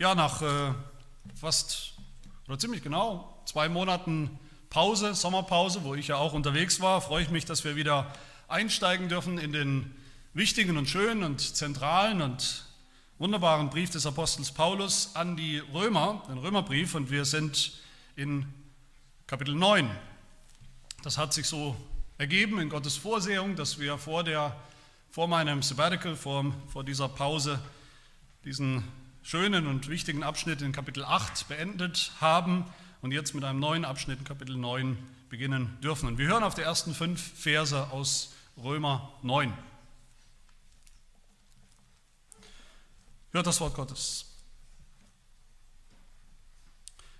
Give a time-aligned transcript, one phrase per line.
[0.00, 0.72] Ja, nach äh,
[1.38, 1.92] fast
[2.48, 4.30] oder ziemlich genau zwei Monaten
[4.70, 8.10] Pause, Sommerpause, wo ich ja auch unterwegs war, freue ich mich, dass wir wieder
[8.48, 9.94] einsteigen dürfen in den
[10.32, 12.64] wichtigen und schönen und zentralen und
[13.18, 17.78] wunderbaren Brief des Apostels Paulus an die Römer, den Römerbrief, und wir sind
[18.16, 18.46] in
[19.26, 19.90] Kapitel 9.
[21.02, 21.76] Das hat sich so
[22.16, 24.56] ergeben in Gottes Vorsehung, dass wir vor, der,
[25.10, 27.60] vor meinem Sabbatical, vor, vor dieser Pause,
[28.46, 28.82] diesen
[29.22, 32.64] schönen und wichtigen Abschnitt in Kapitel 8 beendet haben
[33.02, 34.96] und jetzt mit einem neuen Abschnitt in Kapitel 9
[35.28, 36.08] beginnen dürfen.
[36.08, 39.52] Und wir hören auf die ersten fünf Verse aus Römer 9.
[43.32, 44.26] Hört das Wort Gottes.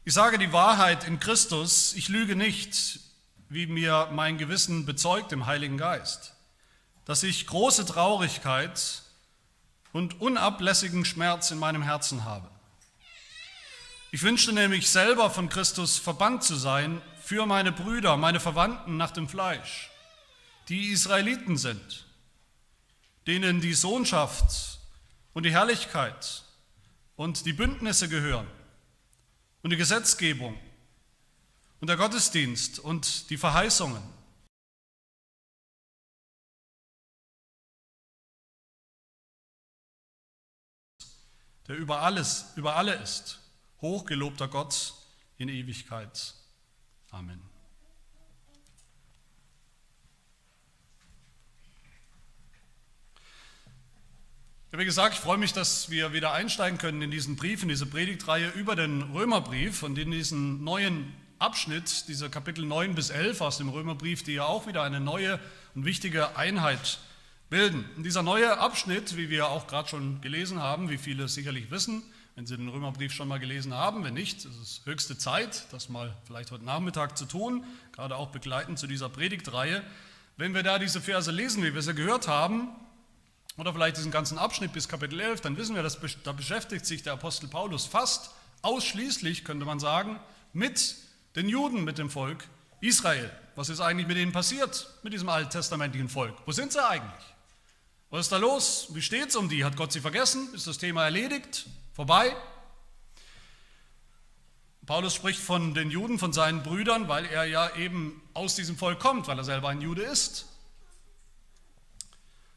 [0.05, 3.00] Ich sage die Wahrheit in Christus, ich lüge nicht,
[3.48, 6.34] wie mir mein Gewissen bezeugt im Heiligen Geist,
[7.05, 9.02] dass ich große Traurigkeit
[9.92, 12.48] und unablässigen Schmerz in meinem Herzen habe.
[14.12, 19.12] Ich wünschte nämlich selber von Christus verbannt zu sein für meine Brüder, meine Verwandten nach
[19.12, 19.91] dem Fleisch,
[20.69, 22.06] die Israeliten sind,
[23.27, 24.80] denen die Sohnschaft
[25.32, 26.42] und die Herrlichkeit
[27.16, 28.48] und die Bündnisse gehören
[29.62, 30.58] und die Gesetzgebung
[31.80, 34.02] und der Gottesdienst und die Verheißungen
[41.70, 43.38] der über alles, über alle ist,
[43.80, 44.92] hochgelobter Gott
[45.38, 46.34] in Ewigkeit.
[47.12, 47.40] Amen.
[54.72, 57.86] Wie gesagt, ich freue mich, dass wir wieder einsteigen können in diesen Brief, in diese
[57.86, 63.58] Predigtreihe über den Römerbrief und in diesen neuen Abschnitt, diese Kapitel 9 bis 11 aus
[63.58, 65.38] dem Römerbrief, die ja auch wieder eine neue
[65.76, 66.98] und wichtige Einheit
[67.51, 67.84] bilden.
[67.97, 72.03] Und dieser neue Abschnitt, wie wir auch gerade schon gelesen haben, wie viele sicherlich wissen,
[72.37, 75.89] wenn Sie den Römerbrief schon mal gelesen haben, wenn nicht, ist es höchste Zeit, das
[75.89, 79.83] mal vielleicht heute Nachmittag zu tun, gerade auch begleitend zu dieser Predigtreihe.
[80.37, 82.69] Wenn wir da diese Verse lesen, wie wir sie gehört haben,
[83.56, 87.03] oder vielleicht diesen ganzen Abschnitt bis Kapitel 11, dann wissen wir, dass da beschäftigt sich
[87.03, 88.31] der Apostel Paulus fast
[88.62, 90.19] ausschließlich, könnte man sagen,
[90.53, 90.97] mit
[91.37, 92.49] den Juden, mit dem Volk
[92.81, 93.31] Israel.
[93.56, 96.34] Was ist eigentlich mit ihnen passiert, mit diesem alttestamentlichen Volk?
[96.47, 97.34] Wo sind sie eigentlich?
[98.10, 98.88] Was ist da los?
[98.91, 99.65] Wie steht es um die?
[99.65, 100.53] Hat Gott sie vergessen?
[100.53, 101.66] Ist das Thema erledigt?
[101.93, 102.34] Vorbei?
[104.84, 108.98] Paulus spricht von den Juden, von seinen Brüdern, weil er ja eben aus diesem Volk
[108.98, 110.48] kommt, weil er selber ein Jude ist.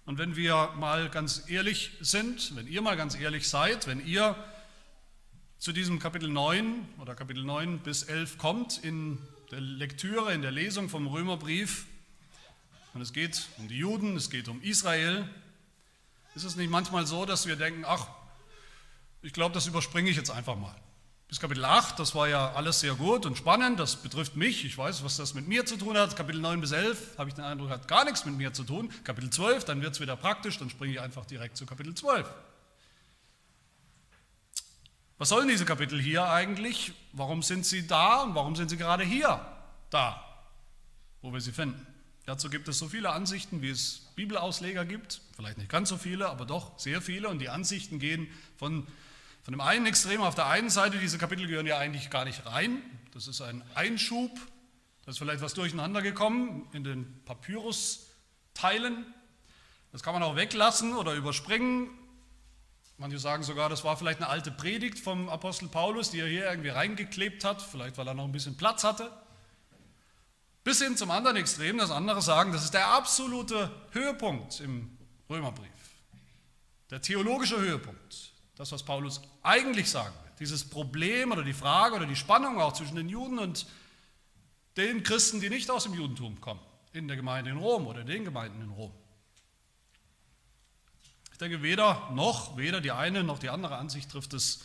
[0.06, 4.36] Und wenn wir mal ganz ehrlich sind, wenn ihr mal ganz ehrlich seid, wenn ihr
[5.60, 9.20] zu diesem Kapitel 9 oder Kapitel 9 bis 11 kommt in
[9.52, 11.86] der Lektüre, in der Lesung vom Römerbrief,
[12.96, 15.30] und es geht um die Juden, es geht um Israel,
[16.36, 18.08] ist es nicht manchmal so, dass wir denken, ach,
[19.22, 20.76] ich glaube, das überspringe ich jetzt einfach mal.
[21.28, 24.78] Bis Kapitel 8, das war ja alles sehr gut und spannend, das betrifft mich, ich
[24.78, 26.16] weiß, was das mit mir zu tun hat.
[26.16, 28.92] Kapitel 9 bis 11 habe ich den Eindruck, hat gar nichts mit mir zu tun.
[29.04, 32.28] Kapitel 12, dann wird es wieder praktisch, dann springe ich einfach direkt zu Kapitel 12.
[35.18, 36.92] Was sollen diese Kapitel hier eigentlich?
[37.14, 39.40] Warum sind sie da und warum sind sie gerade hier
[39.90, 40.24] da,
[41.22, 41.93] wo wir sie finden?
[42.26, 46.30] Dazu gibt es so viele Ansichten, wie es Bibelausleger gibt, vielleicht nicht ganz so viele,
[46.30, 47.28] aber doch sehr viele.
[47.28, 48.88] Und die Ansichten gehen von,
[49.42, 52.46] von dem einen Extrem auf der einen Seite, diese Kapitel gehören ja eigentlich gar nicht
[52.46, 52.82] rein.
[53.14, 54.32] Das ist ein Einschub,
[55.04, 59.06] da ist vielleicht was durcheinander gekommen in den Papyrus-Teilen.
[59.92, 61.90] Das kann man auch weglassen oder überspringen.
[62.98, 66.50] Manche sagen sogar, das war vielleicht eine alte Predigt vom Apostel Paulus, die er hier
[66.50, 69.12] irgendwie reingeklebt hat, vielleicht weil er noch ein bisschen Platz hatte.
[70.64, 74.98] Bis hin zum anderen Extrem, das andere sagen, das ist der absolute Höhepunkt im
[75.30, 75.70] Römerbrief.
[76.90, 78.32] Der theologische Höhepunkt.
[78.56, 80.32] Das, was Paulus eigentlich sagen will.
[80.40, 83.66] Dieses Problem oder die Frage oder die Spannung auch zwischen den Juden und
[84.78, 86.62] den Christen, die nicht aus dem Judentum kommen,
[86.94, 88.94] in der Gemeinde in Rom oder den Gemeinden in Rom.
[91.32, 94.62] Ich denke, weder noch, weder die eine noch die andere Ansicht trifft es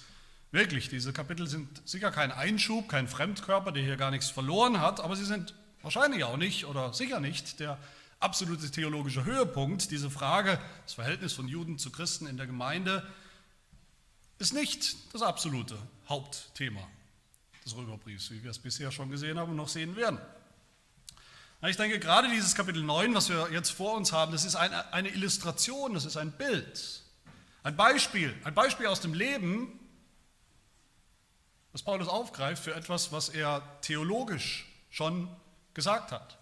[0.51, 0.89] wirklich.
[0.89, 5.17] Diese Kapitel sind sicher kein Einschub, kein Fremdkörper, der hier gar nichts verloren hat, aber
[5.17, 7.79] sie sind wahrscheinlich auch nicht oder sicher nicht der
[8.21, 9.91] absolute theologische Höhepunkt.
[9.91, 13.07] Diese Frage, das Verhältnis von Juden zu Christen in der Gemeinde,
[14.39, 15.77] ist nicht das absolute
[16.09, 16.87] Hauptthema
[17.65, 20.19] des Römerbriefs, wie wir es bisher schon gesehen haben und noch sehen werden.
[21.67, 25.09] Ich denke, gerade dieses Kapitel 9, was wir jetzt vor uns haben, das ist eine,
[25.09, 27.03] Illustration, das ist ein Bild,
[27.65, 29.79] ein Beispiel, ein Beispiel aus dem Leben,
[31.73, 35.29] das Paulus aufgreift für etwas, was er theologisch schon
[35.79, 36.37] gesagt hat.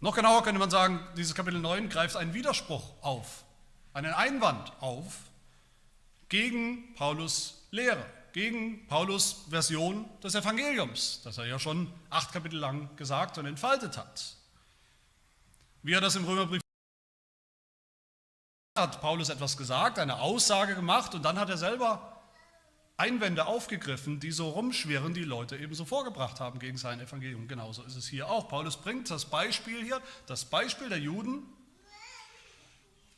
[0.00, 3.44] Noch genauer könnte man sagen, dieses Kapitel 9 greift einen Widerspruch auf,
[3.94, 5.14] einen Einwand auf,
[6.28, 12.96] gegen Paulus Lehre, gegen Paulus Version des Evangeliums, das er ja schon acht Kapitel lang
[12.96, 14.36] gesagt und entfaltet hat.
[15.84, 16.60] Wie er das im Römerbrief
[18.76, 22.17] hat Paulus etwas gesagt, eine Aussage gemacht und dann hat er selber
[22.98, 27.46] Einwände aufgegriffen, die so rumschwirren, die Leute ebenso vorgebracht haben gegen sein Evangelium.
[27.46, 28.48] Genauso ist es hier auch.
[28.48, 31.44] Paulus bringt das Beispiel hier, das Beispiel der Juden,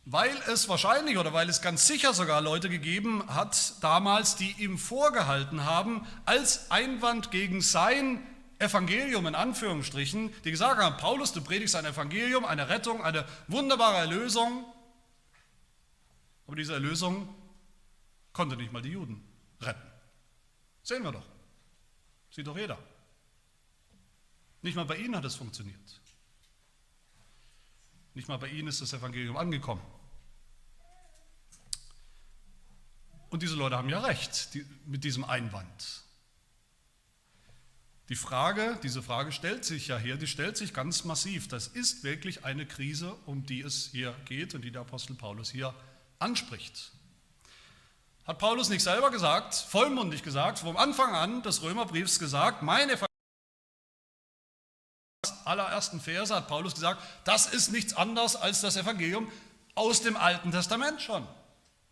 [0.05, 4.77] weil es wahrscheinlich oder weil es ganz sicher sogar Leute gegeben hat damals, die ihm
[4.77, 8.21] vorgehalten haben, als Einwand gegen sein
[8.59, 13.97] Evangelium in Anführungsstrichen, die gesagt haben, Paulus, du predigst ein Evangelium, eine Rettung, eine wunderbare
[13.97, 14.67] Erlösung,
[16.47, 17.35] aber diese Erlösung
[18.35, 19.30] konnte nicht mal die Juden
[19.61, 19.91] retten.
[20.83, 21.27] Sehen wir doch.
[22.31, 22.79] Sieht doch jeder.
[24.63, 26.01] Nicht mal bei ihnen hat es funktioniert.
[28.15, 29.83] Nicht mal bei ihnen ist das Evangelium angekommen.
[33.31, 36.03] Und diese Leute haben ja recht die, mit diesem Einwand.
[38.09, 41.47] Die Frage, diese Frage stellt sich ja hier, die stellt sich ganz massiv.
[41.47, 45.49] Das ist wirklich eine Krise, um die es hier geht und die der Apostel Paulus
[45.49, 45.73] hier
[46.19, 46.91] anspricht.
[48.31, 52.97] Hat Paulus nicht selber gesagt, vollmundig gesagt, vom Anfang an des Römerbriefs gesagt, meine
[55.45, 59.33] allerersten Verse hat Paulus gesagt, das ist nichts anderes als das Evangelium
[59.75, 61.27] aus dem Alten Testament schon.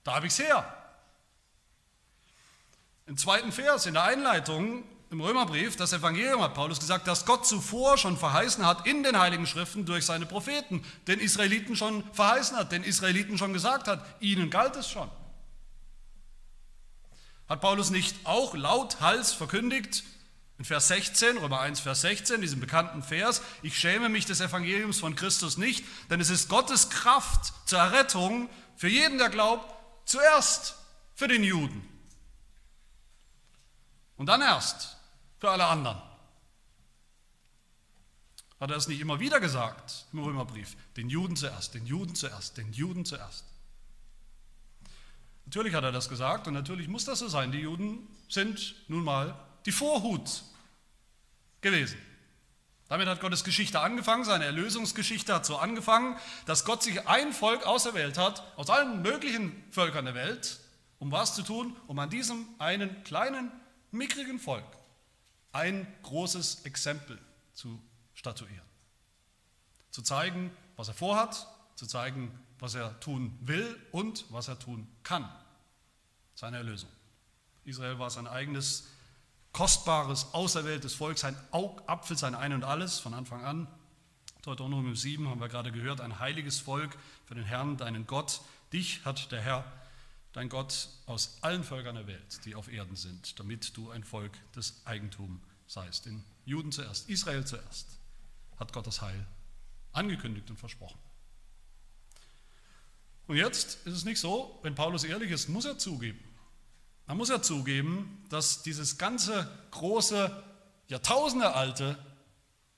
[0.04, 0.72] Da habe ich es her.
[3.06, 7.48] Im zweiten Vers, in der Einleitung im Römerbrief, das Evangelium hat Paulus gesagt, dass Gott
[7.48, 12.56] zuvor schon verheißen hat in den Heiligen Schriften durch seine Propheten, den Israeliten schon verheißen
[12.56, 15.10] hat, den Israeliten schon gesagt hat, ihnen galt es schon.
[17.48, 20.04] Hat Paulus nicht auch lauthals verkündigt,
[20.58, 24.98] in Vers 16, Römer 1, Vers 16, diesem bekannten Vers, ich schäme mich des Evangeliums
[24.98, 29.72] von Christus nicht, denn es ist Gottes Kraft zur Errettung für jeden, der glaubt,
[30.04, 30.74] zuerst
[31.14, 31.88] für den Juden
[34.16, 34.96] und dann erst
[35.38, 36.02] für alle anderen.
[38.60, 40.76] Hat er es nicht immer wieder gesagt im Römerbrief?
[40.96, 43.44] Den Juden zuerst, den Juden zuerst, den Juden zuerst.
[45.48, 47.52] Natürlich hat er das gesagt und natürlich muss das so sein.
[47.52, 49.34] Die Juden sind nun mal
[49.64, 50.42] die Vorhut
[51.62, 51.96] gewesen.
[52.86, 57.66] Damit hat Gottes Geschichte angefangen, seine Erlösungsgeschichte hat so angefangen, dass Gott sich ein Volk
[57.66, 60.60] auserwählt hat, aus allen möglichen Völkern der Welt,
[60.98, 61.74] um was zu tun?
[61.86, 63.50] Um an diesem einen kleinen,
[63.90, 64.66] mickrigen Volk
[65.52, 67.18] ein großes Exempel
[67.54, 68.68] zu statuieren.
[69.92, 74.86] Zu zeigen, was er vorhat, zu zeigen, was er tun will und was er tun
[75.02, 75.26] kann.
[76.38, 76.88] Seine Erlösung.
[77.64, 78.86] Israel war sein eigenes,
[79.50, 83.66] kostbares, auserwähltes Volk, sein Augapfel, sein Ein und Alles von Anfang an.
[84.42, 88.40] Deuteronomium 7 haben wir gerade gehört, ein heiliges Volk für den Herrn, deinen Gott.
[88.72, 89.64] Dich hat der Herr,
[90.32, 94.30] dein Gott, aus allen Völkern der Welt, die auf Erden sind, damit du ein Volk
[94.52, 96.06] des Eigentums seist.
[96.06, 97.88] Den Juden zuerst, Israel zuerst,
[98.60, 99.26] hat Gott das Heil
[99.90, 101.00] angekündigt und versprochen.
[103.26, 106.27] Und jetzt ist es nicht so, wenn Paulus ehrlich ist, muss er zugeben.
[107.08, 110.44] Man muss ja zugeben, dass dieses ganze große,
[110.86, 111.98] jahrtausendealte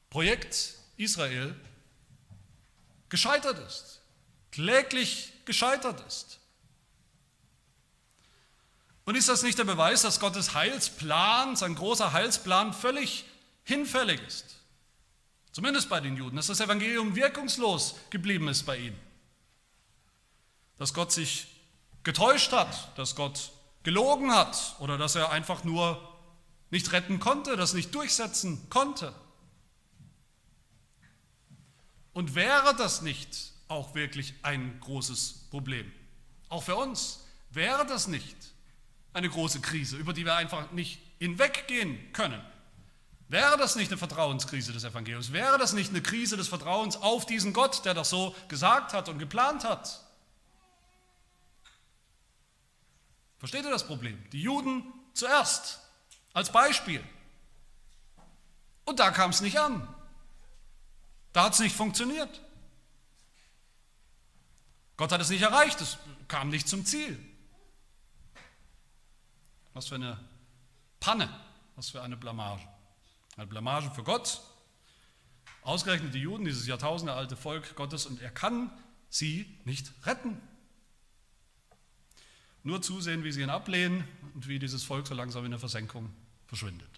[0.09, 1.55] Projekt Israel
[3.11, 4.01] gescheitert ist,
[4.51, 6.39] kläglich gescheitert ist.
[9.05, 13.27] Und ist das nicht der Beweis, dass Gottes Heilsplan, sein großer Heilsplan, völlig
[13.65, 14.47] hinfällig ist?
[15.53, 19.11] Zumindest bei den Juden, dass das Evangelium wirkungslos geblieben ist bei ihnen
[20.81, 21.47] dass Gott sich
[22.05, 26.01] getäuscht hat, dass Gott gelogen hat oder dass er einfach nur
[26.71, 29.15] nicht retten konnte, das nicht durchsetzen konnte.
[32.13, 35.91] Und wäre das nicht auch wirklich ein großes Problem?
[36.49, 38.37] Auch für uns wäre das nicht
[39.13, 42.41] eine große Krise, über die wir einfach nicht hinweggehen können.
[43.29, 45.33] Wäre das nicht eine Vertrauenskrise des Evangeliums?
[45.33, 49.09] Wäre das nicht eine Krise des Vertrauens auf diesen Gott, der das so gesagt hat
[49.09, 50.01] und geplant hat?
[53.41, 54.23] Versteht ihr das Problem?
[54.31, 55.81] Die Juden zuerst,
[56.35, 57.03] als Beispiel.
[58.85, 59.89] Und da kam es nicht an.
[61.33, 62.41] Da hat es nicht funktioniert.
[64.99, 65.97] Gott hat es nicht erreicht, es
[66.29, 67.19] kam nicht zum Ziel.
[69.73, 70.23] Was für eine
[71.01, 71.29] Panne,
[71.77, 72.69] was für eine Blamage.
[73.37, 74.43] Eine Blamage für Gott.
[75.63, 78.71] Ausgerechnet die Juden, dieses jahrtausendealte Volk Gottes, und er kann
[79.09, 80.43] sie nicht retten.
[82.63, 86.11] Nur zusehen, wie sie ihn ablehnen und wie dieses Volk so langsam in der Versenkung
[86.47, 86.89] verschwindet.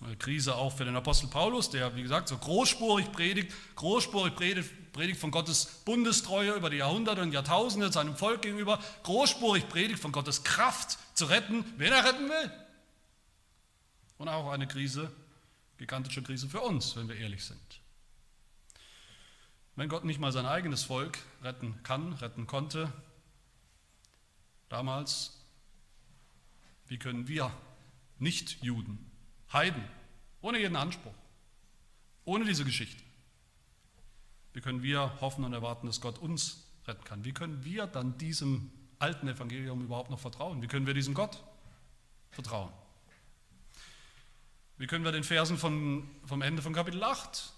[0.00, 4.92] Eine Krise auch für den Apostel Paulus, der, wie gesagt, so großspurig predigt, großspurig predigt,
[4.92, 10.10] predigt von Gottes Bundestreue über die Jahrhunderte und Jahrtausende seinem Volk gegenüber, großspurig predigt von
[10.10, 12.52] Gottes Kraft zu retten, wen er retten will.
[14.18, 15.12] Und auch eine Krise,
[15.78, 17.80] gigantische Krise für uns, wenn wir ehrlich sind.
[19.76, 22.92] Wenn Gott nicht mal sein eigenes Volk retten kann, retten konnte,
[24.72, 25.38] damals,
[26.86, 27.52] wie können wir
[28.18, 29.10] Nicht-Juden,
[29.52, 29.84] Heiden,
[30.40, 31.14] ohne jeden Anspruch,
[32.24, 33.02] ohne diese Geschichte,
[34.54, 37.24] wie können wir hoffen und erwarten, dass Gott uns retten kann?
[37.24, 40.62] Wie können wir dann diesem alten Evangelium überhaupt noch vertrauen?
[40.62, 41.42] Wie können wir diesem Gott
[42.30, 42.72] vertrauen?
[44.78, 47.52] Wie können wir den Versen von, vom Ende von Kapitel 8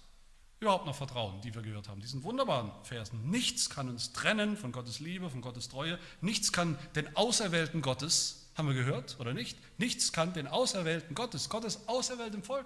[0.65, 2.01] überhaupt noch vertrauen, die wir gehört haben?
[2.01, 3.29] Diesen wunderbaren Versen.
[3.29, 5.99] Nichts kann uns trennen von Gottes Liebe, von Gottes Treue.
[6.21, 9.57] Nichts kann den Auserwählten Gottes, haben wir gehört oder nicht?
[9.77, 12.65] Nichts kann den Auserwählten Gottes, Gottes auserwähltem Volk,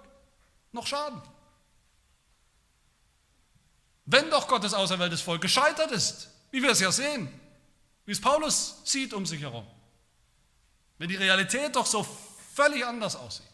[0.72, 1.20] noch schaden.
[4.06, 7.28] Wenn doch Gottes auserwähltes Volk gescheitert ist, wie wir es ja sehen,
[8.06, 9.66] wie es Paulus sieht um sich herum,
[10.96, 12.06] wenn die Realität doch so
[12.54, 13.49] völlig anders aussieht.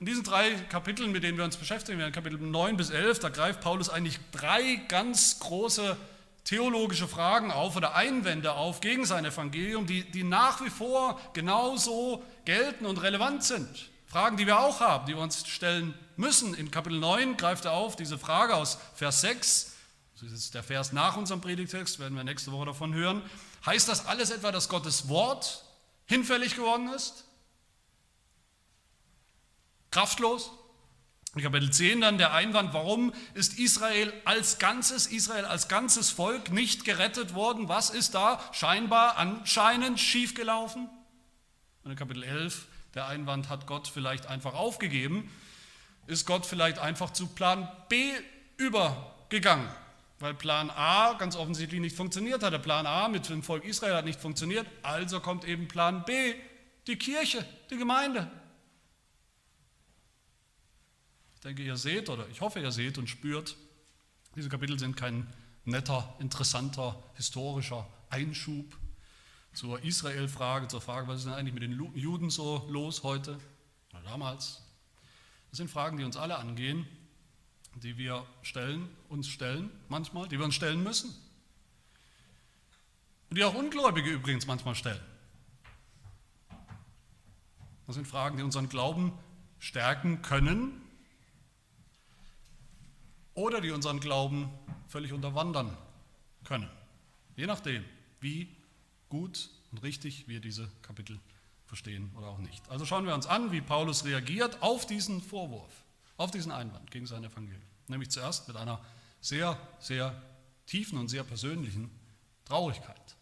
[0.00, 3.30] In diesen drei Kapiteln, mit denen wir uns beschäftigen werden, Kapitel 9 bis 11, da
[3.30, 5.96] greift Paulus eigentlich drei ganz große
[6.44, 12.22] theologische Fragen auf oder Einwände auf gegen sein Evangelium, die, die nach wie vor genauso
[12.44, 13.68] gelten und relevant sind.
[14.06, 16.54] Fragen, die wir auch haben, die wir uns stellen müssen.
[16.54, 19.72] In Kapitel 9 greift er auf diese Frage aus Vers 6,
[20.20, 23.22] das ist der Vers nach unserem Predigtext, werden wir nächste Woche davon hören.
[23.66, 25.64] Heißt das alles etwa, dass Gottes Wort
[26.06, 27.24] hinfällig geworden ist?
[29.90, 30.50] Kraftlos.
[31.34, 36.50] In Kapitel 10 dann der Einwand, warum ist Israel als Ganzes, Israel als ganzes Volk
[36.50, 37.68] nicht gerettet worden?
[37.68, 40.88] Was ist da scheinbar anscheinend schiefgelaufen?
[41.84, 45.30] Und in Kapitel 11 der Einwand, hat Gott vielleicht einfach aufgegeben?
[46.06, 48.10] Ist Gott vielleicht einfach zu Plan B
[48.56, 49.68] übergegangen?
[50.18, 52.52] Weil Plan A ganz offensichtlich nicht funktioniert hat.
[52.52, 56.34] Der Plan A mit dem Volk Israel hat nicht funktioniert, also kommt eben Plan B,
[56.86, 58.28] die Kirche, die Gemeinde.
[61.38, 63.56] Ich denke, ihr seht oder ich hoffe, ihr seht und spürt,
[64.34, 65.24] diese Kapitel sind kein
[65.64, 68.76] netter, interessanter, historischer Einschub
[69.52, 73.38] zur Israel-Frage, zur Frage, was ist denn eigentlich mit den Juden so los heute
[73.90, 74.62] oder damals.
[75.50, 76.88] Das sind Fragen, die uns alle angehen,
[77.76, 81.14] die wir stellen, uns stellen manchmal, die wir uns stellen müssen.
[83.30, 85.00] Und die auch Ungläubige übrigens manchmal stellen.
[87.86, 89.12] Das sind Fragen, die unseren Glauben
[89.60, 90.87] stärken können
[93.38, 94.50] oder die unseren Glauben
[94.88, 95.76] völlig unterwandern
[96.44, 96.68] können.
[97.36, 97.84] Je nachdem,
[98.20, 98.48] wie
[99.08, 101.20] gut und richtig wir diese Kapitel
[101.66, 102.68] verstehen oder auch nicht.
[102.68, 105.72] Also schauen wir uns an, wie Paulus reagiert auf diesen Vorwurf,
[106.16, 107.62] auf diesen Einwand gegen sein Evangelium.
[107.86, 108.84] Nämlich zuerst mit einer
[109.20, 110.20] sehr, sehr
[110.66, 111.90] tiefen und sehr persönlichen
[112.44, 113.16] Traurigkeit.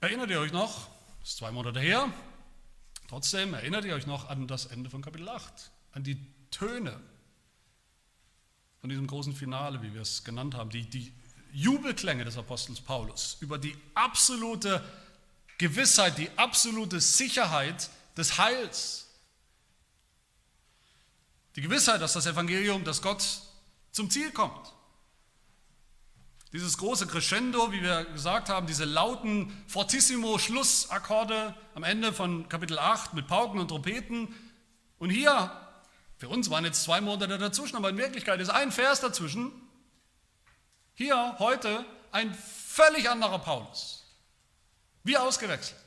[0.00, 0.88] Erinnert ihr euch noch,
[1.20, 2.08] das ist zwei Monate her,
[3.08, 6.18] trotzdem erinnert ihr euch noch an das Ende von Kapitel 8, an die
[6.54, 7.00] Töne
[8.80, 11.12] von diesem großen Finale, wie wir es genannt haben, die, die
[11.52, 14.84] Jubelklänge des Apostels Paulus über die absolute
[15.58, 19.08] Gewissheit, die absolute Sicherheit des Heils.
[21.56, 23.24] Die Gewissheit, dass das Evangelium, dass Gott
[23.90, 24.72] zum Ziel kommt.
[26.52, 33.14] Dieses große Crescendo, wie wir gesagt haben, diese lauten Fortissimo-Schlussakkorde am Ende von Kapitel 8
[33.14, 34.32] mit Pauken und Trompeten.
[34.98, 35.63] Und hier
[36.24, 39.52] für uns waren jetzt zwei Monate dazwischen, aber in Wirklichkeit ist ein Vers dazwischen.
[40.94, 44.02] Hier heute ein völlig anderer Paulus.
[45.02, 45.78] Wie ausgewechselt.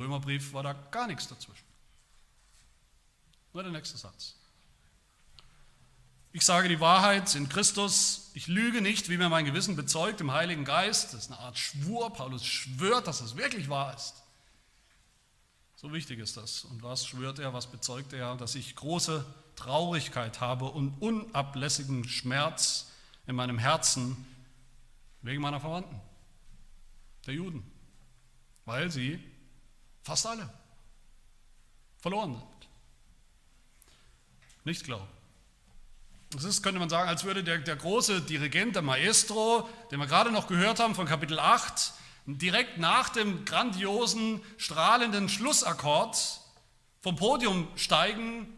[0.00, 1.68] Römerbrief war da gar nichts dazwischen.
[3.52, 4.34] Nur der nächste Satz.
[6.36, 8.30] Ich sage die Wahrheit in Christus.
[8.34, 11.14] Ich lüge nicht, wie mir mein Gewissen bezeugt im Heiligen Geist.
[11.14, 12.12] Das ist eine Art Schwur.
[12.12, 14.22] Paulus schwört, dass es wirklich wahr ist.
[15.76, 16.64] So wichtig ist das.
[16.64, 18.36] Und was schwört er, was bezeugt er?
[18.36, 19.24] Dass ich große
[19.54, 22.92] Traurigkeit habe und unablässigen Schmerz
[23.26, 24.26] in meinem Herzen
[25.22, 25.98] wegen meiner Verwandten,
[27.24, 27.62] der Juden,
[28.66, 29.18] weil sie
[30.02, 30.52] fast alle
[31.96, 32.68] verloren sind.
[34.64, 35.15] Nicht glauben.
[36.36, 40.06] Das ist, könnte man sagen, als würde der, der große Dirigent, der Maestro, den wir
[40.06, 41.94] gerade noch gehört haben von Kapitel 8,
[42.26, 46.18] direkt nach dem grandiosen, strahlenden Schlussakkord
[47.00, 48.52] vom Podium steigen,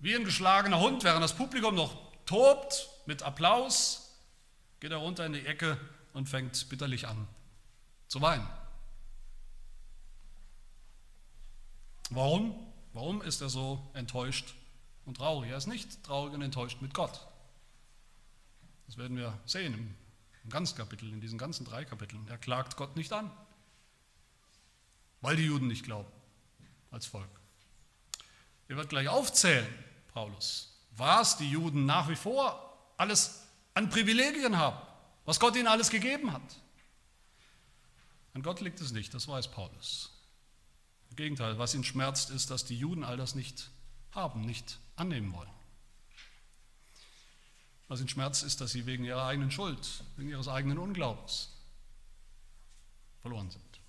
[0.00, 1.96] Wie ein geschlagener Hund, während das Publikum noch
[2.26, 4.18] tobt mit Applaus,
[4.80, 5.78] geht er runter in die Ecke
[6.14, 7.28] und fängt bitterlich an
[8.08, 8.48] zu weinen.
[12.10, 12.56] Warum?
[12.92, 14.54] Warum ist er so enttäuscht
[15.06, 15.50] und traurig?
[15.50, 17.26] Er ist nicht traurig und enttäuscht mit Gott.
[18.86, 19.94] Das werden wir sehen im,
[20.44, 22.26] im ganzen Kapitel, in diesen ganzen drei Kapiteln.
[22.28, 23.30] Er klagt Gott nicht an,
[25.20, 26.10] weil die Juden nicht glauben
[26.90, 27.28] als Volk.
[28.68, 29.66] Er wird gleich aufzählen,
[30.12, 34.78] Paulus, was die Juden nach wie vor alles an Privilegien haben,
[35.24, 36.42] was Gott ihnen alles gegeben hat.
[38.34, 40.10] An Gott liegt es nicht, das weiß Paulus.
[41.10, 43.70] Im Gegenteil, was ihn schmerzt, ist, dass die Juden all das nicht
[44.12, 45.50] haben, nicht annehmen wollen.
[47.88, 51.50] Was ihn schmerzt, ist, dass sie wegen ihrer eigenen Schuld, wegen ihres eigenen Unglaubens
[53.20, 53.80] verloren sind,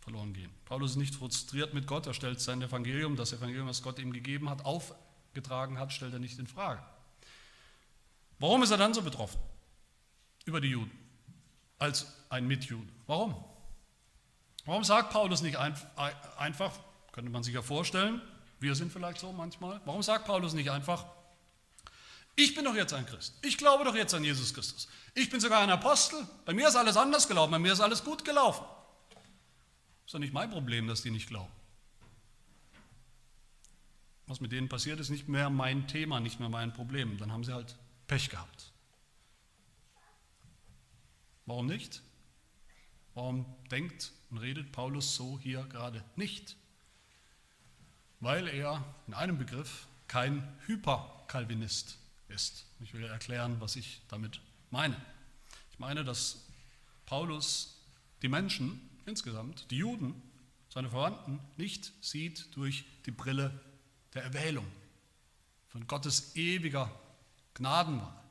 [0.00, 0.52] verloren gehen.
[0.64, 4.12] Paulus ist nicht frustriert mit Gott, er stellt sein Evangelium, das Evangelium, das Gott ihm
[4.12, 6.82] gegeben hat, aufgetragen hat, stellt er nicht in Frage.
[8.38, 9.40] Warum ist er dann so betroffen
[10.44, 10.90] über die Juden
[11.78, 12.88] als ein Mitjude?
[13.06, 13.34] Warum?
[14.64, 16.78] Warum sagt Paulus nicht einfach,
[17.12, 18.22] könnte man sich ja vorstellen,
[18.60, 21.06] wir sind vielleicht so manchmal, warum sagt Paulus nicht einfach,
[22.36, 25.40] ich bin doch jetzt ein Christ, ich glaube doch jetzt an Jesus Christus, ich bin
[25.40, 28.64] sogar ein Apostel, bei mir ist alles anders gelaufen, bei mir ist alles gut gelaufen.
[30.04, 31.52] Ist doch nicht mein Problem, dass die nicht glauben.
[34.26, 37.18] Was mit denen passiert, ist nicht mehr mein Thema, nicht mehr mein Problem.
[37.18, 37.76] Dann haben sie halt
[38.06, 38.72] Pech gehabt.
[41.46, 42.02] Warum nicht?
[43.14, 46.56] Warum denkt und redet Paulus so hier gerade nicht?
[48.20, 51.98] Weil er in einem Begriff kein Hyperkalvinist
[52.28, 52.66] ist.
[52.80, 54.96] Ich will erklären, was ich damit meine.
[55.72, 56.44] Ich meine, dass
[57.06, 57.78] Paulus
[58.22, 60.20] die Menschen insgesamt, die Juden,
[60.68, 63.58] seine Verwandten, nicht sieht durch die Brille
[64.14, 64.66] der Erwählung,
[65.68, 66.90] von Gottes ewiger
[67.54, 68.22] Gnadenwahl,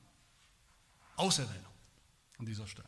[1.15, 1.65] Auserwählung
[2.37, 2.87] an dieser Stelle.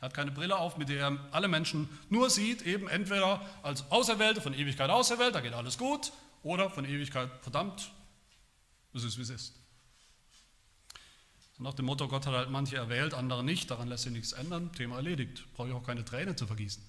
[0.00, 3.90] Er hat keine Brille auf, mit der er alle Menschen nur sieht, eben entweder als
[3.90, 6.12] Auserwählte, von Ewigkeit auserwählt, da geht alles gut,
[6.42, 7.90] oder von Ewigkeit verdammt,
[8.94, 9.54] es ist wie es ist.
[11.58, 14.72] nach dem Motto, Gott hat halt manche erwählt, andere nicht, daran lässt sich nichts ändern,
[14.72, 16.82] Thema erledigt, brauche ich auch keine Träne zu vergießen.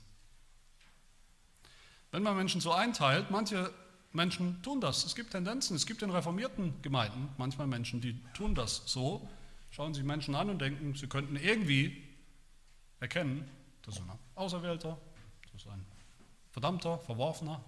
[2.11, 3.73] Wenn man Menschen so einteilt, manche
[4.11, 5.05] Menschen tun das.
[5.05, 9.27] Es gibt Tendenzen, es gibt in reformierten Gemeinden manchmal Menschen, die tun das so,
[9.71, 12.08] schauen sich Menschen an und denken, sie könnten irgendwie
[12.99, 13.49] erkennen,
[13.83, 14.97] das ist ein Auserwählter,
[15.51, 15.85] das ist ein
[16.51, 17.63] Verdammter, Verworfener.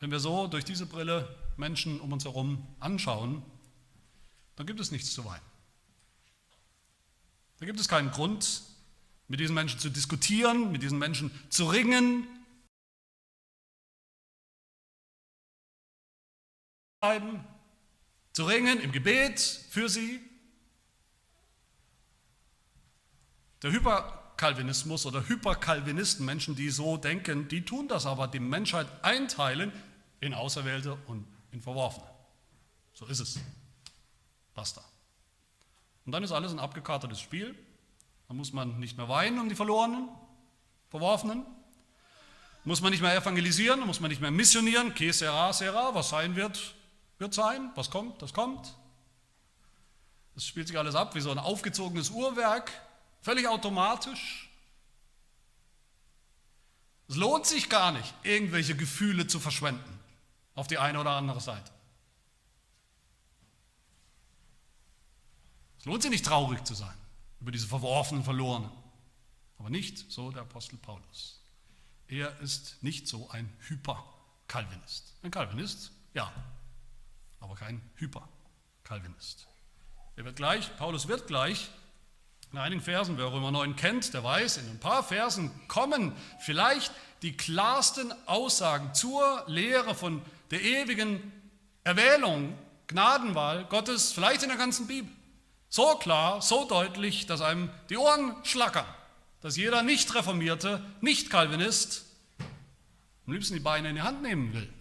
[0.00, 3.42] Wenn wir so durch diese Brille Menschen um uns herum anschauen,
[4.56, 5.44] dann gibt es nichts zu weinen.
[7.58, 8.62] Da gibt es keinen Grund,
[9.28, 12.26] mit diesen Menschen zu diskutieren, mit diesen Menschen zu ringen,
[18.32, 20.20] zu ringen im Gebet für sie,
[23.64, 29.72] Der Hyperkalvinismus oder Hyperkalvinisten, Menschen, die so denken, die tun das aber, die Menschheit einteilen
[30.20, 32.06] in Auserwählte und in Verworfene.
[32.92, 33.40] So ist es.
[34.54, 34.84] Basta.
[36.04, 37.54] Und dann ist alles ein abgekartetes Spiel.
[38.28, 40.10] Da muss man nicht mehr weinen um die Verlorenen,
[40.90, 41.46] Verworfenen.
[42.64, 44.94] Muss man nicht mehr evangelisieren, muss man nicht mehr missionieren.
[44.94, 46.74] Que sera, sera, was sein wird,
[47.16, 47.70] wird sein.
[47.76, 48.74] Was kommt, das kommt.
[50.36, 52.70] Es spielt sich alles ab wie so ein aufgezogenes Uhrwerk.
[53.24, 54.50] Völlig automatisch.
[57.08, 59.98] Es lohnt sich gar nicht, irgendwelche Gefühle zu verschwenden
[60.54, 61.72] auf die eine oder andere Seite.
[65.78, 66.94] Es lohnt sich nicht traurig zu sein
[67.40, 68.70] über diese verworfenen, verlorenen.
[69.56, 71.40] Aber nicht so der Apostel Paulus.
[72.08, 75.14] Er ist nicht so ein Hyper-Calvinist.
[75.22, 76.30] Ein Calvinist, ja,
[77.40, 79.46] aber kein Hyper-Calvinist.
[80.16, 81.70] Er wird gleich, Paulus wird gleich
[82.54, 86.92] in einigen Versen, wer Römer 9 kennt, der weiß, in ein paar Versen kommen vielleicht
[87.22, 91.32] die klarsten Aussagen zur Lehre von der ewigen
[91.82, 95.10] Erwählung, Gnadenwahl Gottes, vielleicht in der ganzen Bibel.
[95.68, 98.86] So klar, so deutlich, dass einem die Ohren schlackern,
[99.40, 102.04] dass jeder Nicht-Reformierte, Nicht-Calvinist
[103.26, 104.72] am liebsten die Beine in die Hand nehmen will,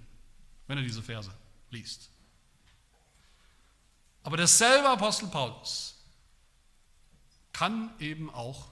[0.68, 1.32] wenn er diese Verse
[1.72, 2.12] liest.
[4.22, 5.93] Aber derselbe Apostel Paulus
[7.54, 8.68] kann eben auch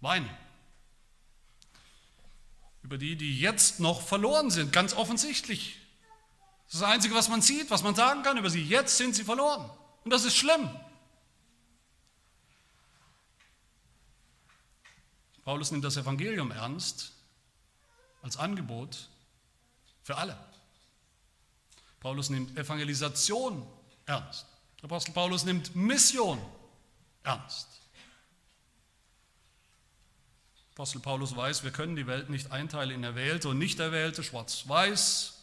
[0.00, 0.30] weinen.
[2.82, 5.76] Über die, die jetzt noch verloren sind, ganz offensichtlich.
[6.66, 8.62] Das ist das Einzige, was man sieht, was man sagen kann über sie.
[8.62, 9.68] Jetzt sind sie verloren.
[10.04, 10.70] Und das ist schlimm.
[15.44, 17.12] Paulus nimmt das Evangelium ernst
[18.22, 19.08] als Angebot
[20.02, 20.38] für alle.
[21.98, 23.66] Paulus nimmt Evangelisation
[24.06, 24.46] ernst.
[24.78, 26.40] Der Apostel Paulus nimmt Mission
[27.22, 27.79] ernst.
[30.80, 35.38] Apostel Paulus weiß, wir können die Welt nicht einteilen in Erwählte und Nicht-Erwählte, schwarz-weiß,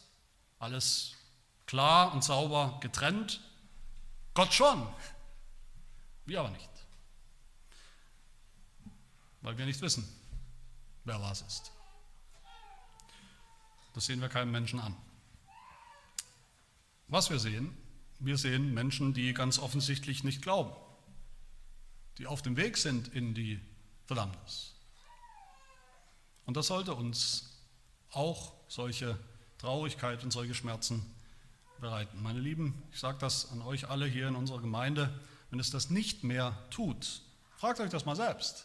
[0.58, 1.12] alles
[1.64, 3.40] klar und sauber getrennt.
[4.34, 4.84] Gott schon,
[6.26, 6.68] wir aber nicht,
[9.42, 10.08] weil wir nicht wissen,
[11.04, 11.70] wer was ist.
[13.94, 14.96] Das sehen wir keinem Menschen an.
[17.06, 17.76] Was wir sehen,
[18.18, 20.74] wir sehen Menschen, die ganz offensichtlich nicht glauben,
[22.18, 23.60] die auf dem Weg sind in die
[24.06, 24.74] Verdammnis.
[26.48, 27.50] Und das sollte uns
[28.10, 29.18] auch solche
[29.58, 31.04] Traurigkeit und solche Schmerzen
[31.78, 32.22] bereiten.
[32.22, 35.12] Meine Lieben, ich sage das an euch alle hier in unserer Gemeinde,
[35.50, 37.20] wenn es das nicht mehr tut,
[37.58, 38.64] fragt euch das mal selbst.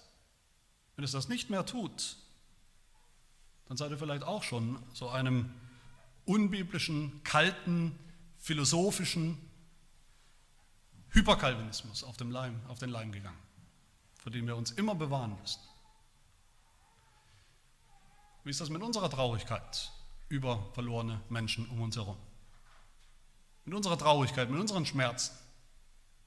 [0.95, 2.15] Wenn es das nicht mehr tut,
[3.65, 5.53] dann seid ihr vielleicht auch schon so einem
[6.23, 7.99] unbiblischen, kalten,
[8.39, 9.37] philosophischen
[11.09, 13.43] Hyperkalvinismus auf, dem Leim, auf den Leim gegangen,
[14.19, 15.59] vor dem wir uns immer bewahren müssen.
[18.43, 19.91] Wie ist das mit unserer Traurigkeit
[20.27, 22.17] über verlorene Menschen um uns herum?
[23.65, 25.33] Mit unserer Traurigkeit, mit unseren Schmerzen.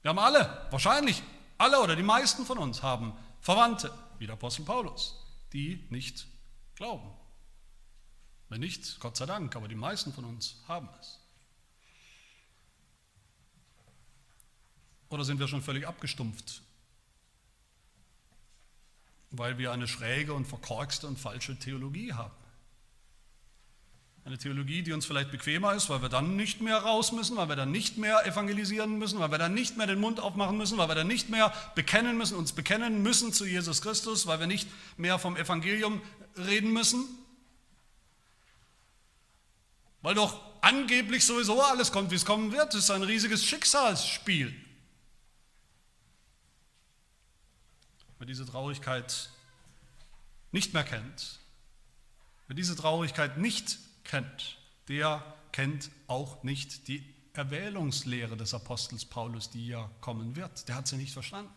[0.01, 1.21] Wir haben alle, wahrscheinlich
[1.57, 6.27] alle oder die meisten von uns haben Verwandte, wie der Apostel Paulus, die nicht
[6.75, 7.11] glauben.
[8.49, 11.19] Wenn nicht, Gott sei Dank, aber die meisten von uns haben es.
[15.09, 16.61] Oder sind wir schon völlig abgestumpft,
[19.31, 22.33] weil wir eine schräge und verkorkste und falsche Theologie haben?
[24.27, 27.47] Eine Theologie, die uns vielleicht bequemer ist, weil wir dann nicht mehr raus müssen, weil
[27.47, 30.77] wir dann nicht mehr evangelisieren müssen, weil wir dann nicht mehr den Mund aufmachen müssen,
[30.77, 34.47] weil wir dann nicht mehr bekennen müssen, uns bekennen müssen zu Jesus Christus, weil wir
[34.47, 36.01] nicht mehr vom Evangelium
[36.35, 37.05] reden müssen.
[40.01, 42.73] Weil doch angeblich sowieso alles kommt, wie es kommen wird.
[42.73, 44.53] Es ist ein riesiges Schicksalsspiel.
[48.17, 49.29] Wer diese Traurigkeit
[50.51, 51.39] nicht mehr kennt,
[52.47, 57.03] wer diese Traurigkeit nicht kennt, der kennt auch nicht die
[57.33, 60.67] Erwählungslehre des Apostels Paulus, die ja kommen wird.
[60.67, 61.51] Der hat sie nicht verstanden.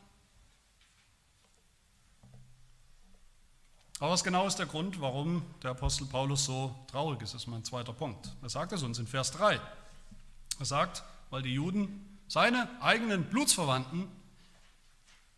[3.98, 7.34] Aber was genau ist der Grund, warum der Apostel Paulus so traurig ist?
[7.34, 8.34] Das ist mein zweiter Punkt.
[8.40, 9.60] Er sagt es uns in Vers 3.
[10.58, 14.08] Er sagt, weil die Juden seine eigenen Blutsverwandten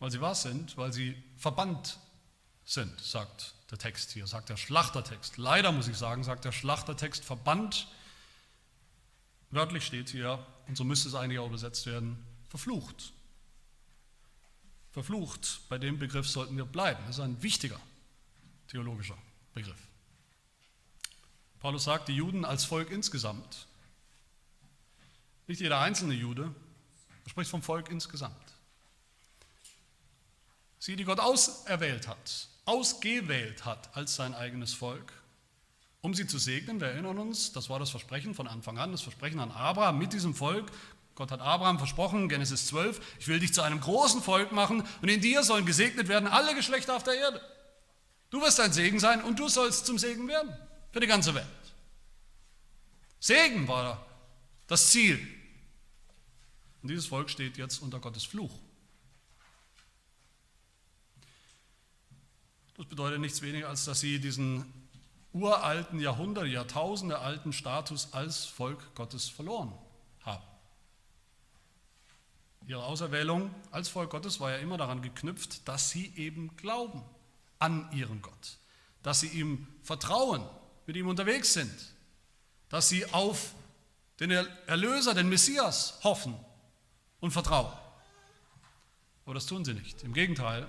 [0.02, 0.76] weil sie was sind?
[0.76, 2.00] Weil sie verbannt
[2.64, 5.36] sind, sagt der Text hier, sagt der Schlachtertext.
[5.36, 7.86] Leider muss ich sagen, sagt der Schlachtertext verbannt.
[9.52, 13.12] Wörtlich steht hier, und so müsste es eigentlich auch übersetzt werden, verflucht.
[14.90, 17.00] Verflucht, bei dem Begriff sollten wir bleiben.
[17.06, 17.78] Das ist ein wichtiger
[18.66, 19.16] theologischer
[19.54, 19.86] Begriff.
[21.60, 23.68] Paulus sagt, die Juden als Volk insgesamt,
[25.46, 26.52] nicht jeder einzelne Jude,
[27.22, 28.51] er spricht vom Volk insgesamt.
[30.84, 35.12] Sie, die Gott auserwählt hat, ausgewählt hat als sein eigenes Volk,
[36.00, 36.80] um sie zu segnen.
[36.80, 40.12] Wir erinnern uns, das war das Versprechen von Anfang an, das Versprechen an Abraham mit
[40.12, 40.72] diesem Volk.
[41.14, 45.08] Gott hat Abraham versprochen, Genesis 12, ich will dich zu einem großen Volk machen und
[45.08, 47.40] in dir sollen gesegnet werden alle Geschlechter auf der Erde.
[48.30, 50.52] Du wirst ein Segen sein und du sollst zum Segen werden
[50.90, 51.46] für die ganze Welt.
[53.20, 54.04] Segen war
[54.66, 55.24] das Ziel.
[56.82, 58.58] Und dieses Volk steht jetzt unter Gottes Fluch.
[62.82, 64.64] Das bedeutet nichts weniger, als dass sie diesen
[65.32, 69.72] uralten, Jahrhunderte, Jahrtausende alten Status als Volk Gottes verloren
[70.22, 70.42] haben.
[72.66, 77.04] Ihre Auserwählung als Volk Gottes war ja immer daran geknüpft, dass sie eben glauben
[77.60, 78.58] an ihren Gott,
[79.04, 80.44] dass sie ihm vertrauen,
[80.84, 81.94] mit ihm unterwegs sind,
[82.68, 83.54] dass sie auf
[84.18, 86.34] den Erlöser, den Messias hoffen
[87.20, 87.72] und vertrauen.
[89.24, 90.02] Aber das tun sie nicht.
[90.02, 90.66] Im Gegenteil,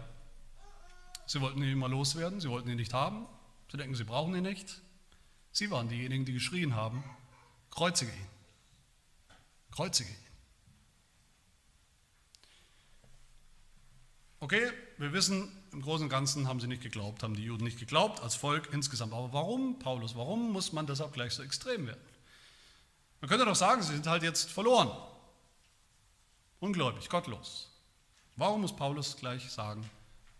[1.26, 3.26] Sie wollten ihn immer loswerden, sie wollten ihn nicht haben.
[3.72, 4.82] Sie denken, sie brauchen ihn nicht.
[5.52, 7.04] Sie waren diejenigen, die geschrien haben,
[7.70, 8.28] kreuzige ihn.
[9.72, 10.16] Kreuzige ihn.
[14.40, 17.80] Okay, wir wissen, im Großen und Ganzen haben sie nicht geglaubt, haben die Juden nicht
[17.80, 19.14] geglaubt, als Volk insgesamt.
[19.14, 22.02] Aber warum, Paulus, warum muss man deshalb gleich so extrem werden?
[23.22, 24.92] Man könnte doch sagen, sie sind halt jetzt verloren.
[26.60, 27.70] Ungläubig, gottlos.
[28.36, 29.90] Warum muss Paulus gleich sagen,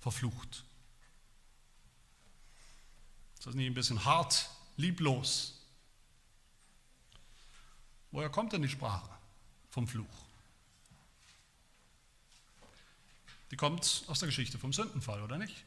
[0.02, 0.66] verflucht?
[3.44, 5.60] Ist das nicht ein bisschen hart, lieblos?
[8.10, 9.10] Woher kommt denn die Sprache
[9.70, 10.06] vom Fluch?
[13.52, 15.66] Die kommt aus der Geschichte vom Sündenfall, oder nicht?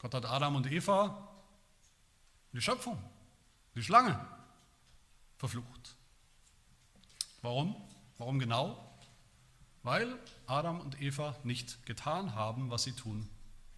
[0.00, 1.28] Gott hat Adam und Eva,
[2.52, 3.00] die Schöpfung,
[3.76, 4.18] die Schlange,
[5.38, 5.94] verflucht.
[7.42, 7.76] Warum?
[8.18, 8.98] Warum genau?
[9.84, 13.30] Weil Adam und Eva nicht getan haben, was sie tun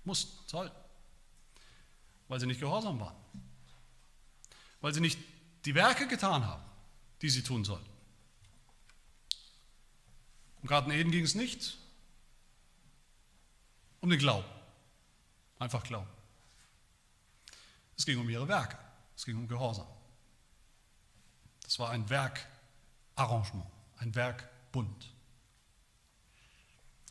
[0.04, 0.87] mussten, sollten.
[2.28, 3.16] Weil sie nicht gehorsam waren.
[4.80, 5.18] Weil sie nicht
[5.64, 6.62] die Werke getan haben,
[7.22, 7.88] die sie tun sollten.
[10.62, 11.78] Im Garten Eden ging es nicht
[14.00, 14.46] um den Glauben.
[15.58, 16.08] Einfach Glauben.
[17.96, 18.78] Es ging um ihre Werke.
[19.16, 19.86] Es ging um Gehorsam.
[21.62, 25.12] Das war ein Werkarrangement, ein Werkbund.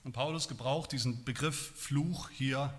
[0.04, 2.74] Und Paulus gebraucht diesen Begriff Fluch hier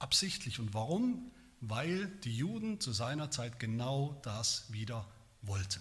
[0.00, 0.58] absichtlich.
[0.58, 1.30] Und warum?
[1.64, 5.06] Weil die Juden zu seiner Zeit genau das wieder
[5.42, 5.80] wollten.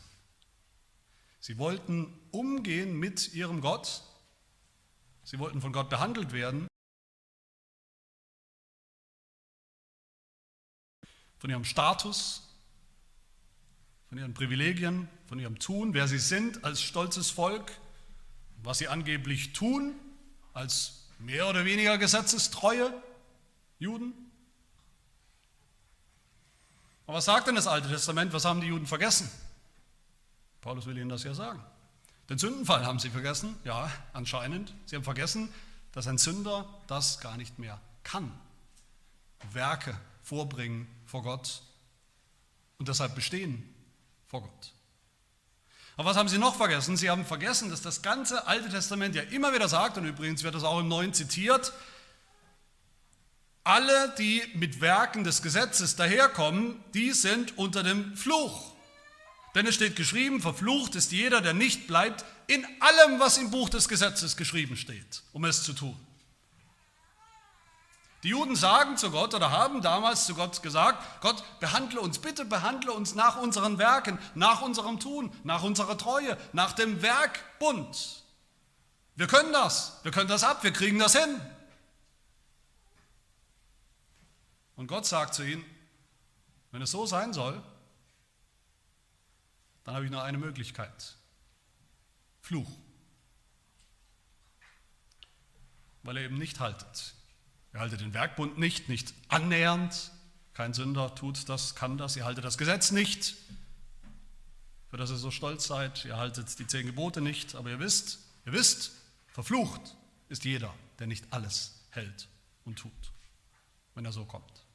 [1.40, 4.04] Sie wollten umgehen mit ihrem Gott.
[5.24, 6.68] Sie wollten von Gott behandelt werden.
[11.40, 12.48] Von ihrem Status,
[14.10, 17.72] von ihren Privilegien, von ihrem Tun, wer sie sind als stolzes Volk,
[18.62, 19.96] was sie angeblich tun
[20.54, 22.94] als mehr oder weniger gesetzestreue
[23.80, 24.31] Juden.
[27.12, 28.32] Aber was sagt denn das Alte Testament?
[28.32, 29.30] Was haben die Juden vergessen?
[30.62, 31.62] Paulus will ihnen das ja sagen.
[32.30, 34.74] Den Sündenfall haben sie vergessen, ja, anscheinend.
[34.86, 35.54] Sie haben vergessen,
[35.92, 38.32] dass ein Sünder das gar nicht mehr kann.
[39.52, 39.94] Werke
[40.24, 41.64] vorbringen vor Gott
[42.78, 43.62] und deshalb bestehen
[44.30, 44.72] vor Gott.
[45.98, 46.96] Aber was haben sie noch vergessen?
[46.96, 50.56] Sie haben vergessen, dass das ganze Alte Testament ja immer wieder sagt, und übrigens wird
[50.56, 51.74] das auch im Neuen zitiert,
[53.64, 58.72] alle, die mit Werken des Gesetzes daherkommen, die sind unter dem Fluch.
[59.56, 63.70] Denn es steht geschrieben, verflucht ist jeder, der nicht bleibt in allem, was im Buch
[63.70, 65.98] des Gesetzes geschrieben steht, um es zu tun.
[68.24, 72.46] Die Juden sagen zu Gott oder haben damals zu Gott gesagt, Gott, behandle uns, bitte
[72.46, 78.24] behandle uns nach unseren Werken, nach unserem Tun, nach unserer Treue, nach dem Werkbund.
[79.16, 81.42] Wir können das, wir können das ab, wir kriegen das hin.
[84.82, 85.64] Und Gott sagt zu ihnen,
[86.72, 87.62] wenn es so sein soll,
[89.84, 91.18] dann habe ich nur eine Möglichkeit.
[92.40, 92.68] Fluch.
[96.02, 97.14] Weil er eben nicht haltet.
[97.76, 100.10] Ihr haltet den Werkbund nicht, nicht annähernd.
[100.56, 102.16] Kein Sünder tut das, kann das.
[102.16, 103.36] Ihr haltet das Gesetz nicht,
[104.90, 106.06] für das ihr so stolz seid.
[106.06, 107.54] Ihr haltet die zehn Gebote nicht.
[107.54, 108.18] Aber ihr wisst,
[108.48, 108.94] ihr wisst,
[109.28, 109.96] verflucht
[110.30, 112.28] ist jeder, der nicht alles hält
[112.66, 113.12] und tut,
[113.94, 114.71] wenn er so kommt.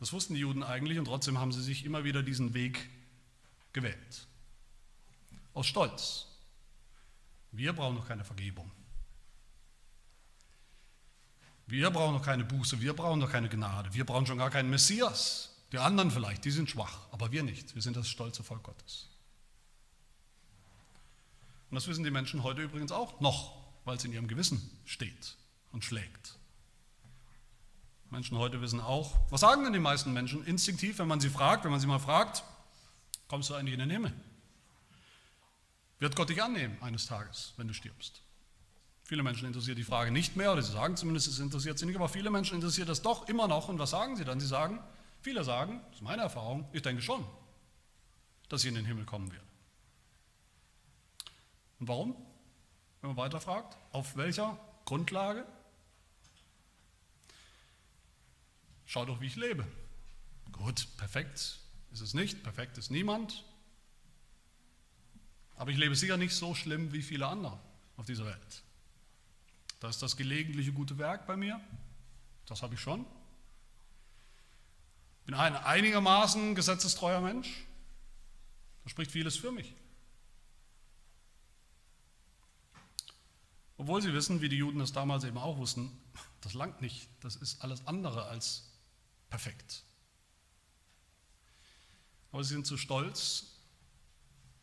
[0.00, 2.88] Das wussten die Juden eigentlich und trotzdem haben sie sich immer wieder diesen Weg
[3.72, 4.26] gewählt.
[5.52, 6.26] Aus Stolz.
[7.52, 8.70] Wir brauchen noch keine Vergebung.
[11.66, 14.70] Wir brauchen noch keine Buße, wir brauchen noch keine Gnade, wir brauchen schon gar keinen
[14.70, 15.54] Messias.
[15.70, 17.76] Die anderen vielleicht, die sind schwach, aber wir nicht.
[17.76, 19.08] Wir sind das stolze Volk Gottes.
[21.70, 25.36] Und das wissen die Menschen heute übrigens auch noch, weil es in ihrem Gewissen steht
[25.70, 26.39] und schlägt.
[28.10, 31.64] Menschen heute wissen auch, was sagen denn die meisten Menschen instinktiv, wenn man sie fragt,
[31.64, 32.42] wenn man sie mal fragt,
[33.28, 34.12] kommst du eigentlich in den Himmel?
[36.00, 38.22] Wird Gott dich annehmen eines Tages, wenn du stirbst?
[39.04, 41.96] Viele Menschen interessiert die Frage nicht mehr, oder sie sagen zumindest, es interessiert sie nicht,
[41.96, 43.68] aber viele Menschen interessiert das doch immer noch.
[43.68, 44.40] Und was sagen sie dann?
[44.40, 44.80] Sie sagen,
[45.20, 47.24] viele sagen, das ist meine Erfahrung, ich denke schon,
[48.48, 49.44] dass ich in den Himmel kommen werde.
[51.80, 52.16] Und warum?
[53.00, 55.44] Wenn man weiter fragt, auf welcher Grundlage?
[58.90, 59.64] Schau doch, wie ich lebe.
[60.50, 61.60] Gut, perfekt
[61.92, 63.44] ist es nicht, perfekt ist niemand.
[65.54, 67.56] Aber ich lebe sicher nicht so schlimm wie viele andere
[67.96, 68.64] auf dieser Welt.
[69.78, 71.60] Da ist das gelegentliche gute Werk bei mir.
[72.46, 73.06] Das habe ich schon.
[75.24, 77.64] Bin ein einigermaßen gesetzestreuer Mensch.
[78.82, 79.72] Da spricht vieles für mich.
[83.76, 85.96] Obwohl sie wissen, wie die Juden es damals eben auch wussten,
[86.40, 87.08] das langt nicht.
[87.20, 88.69] Das ist alles andere als
[89.30, 89.84] perfekt.
[92.32, 93.46] Aber sie sind zu stolz,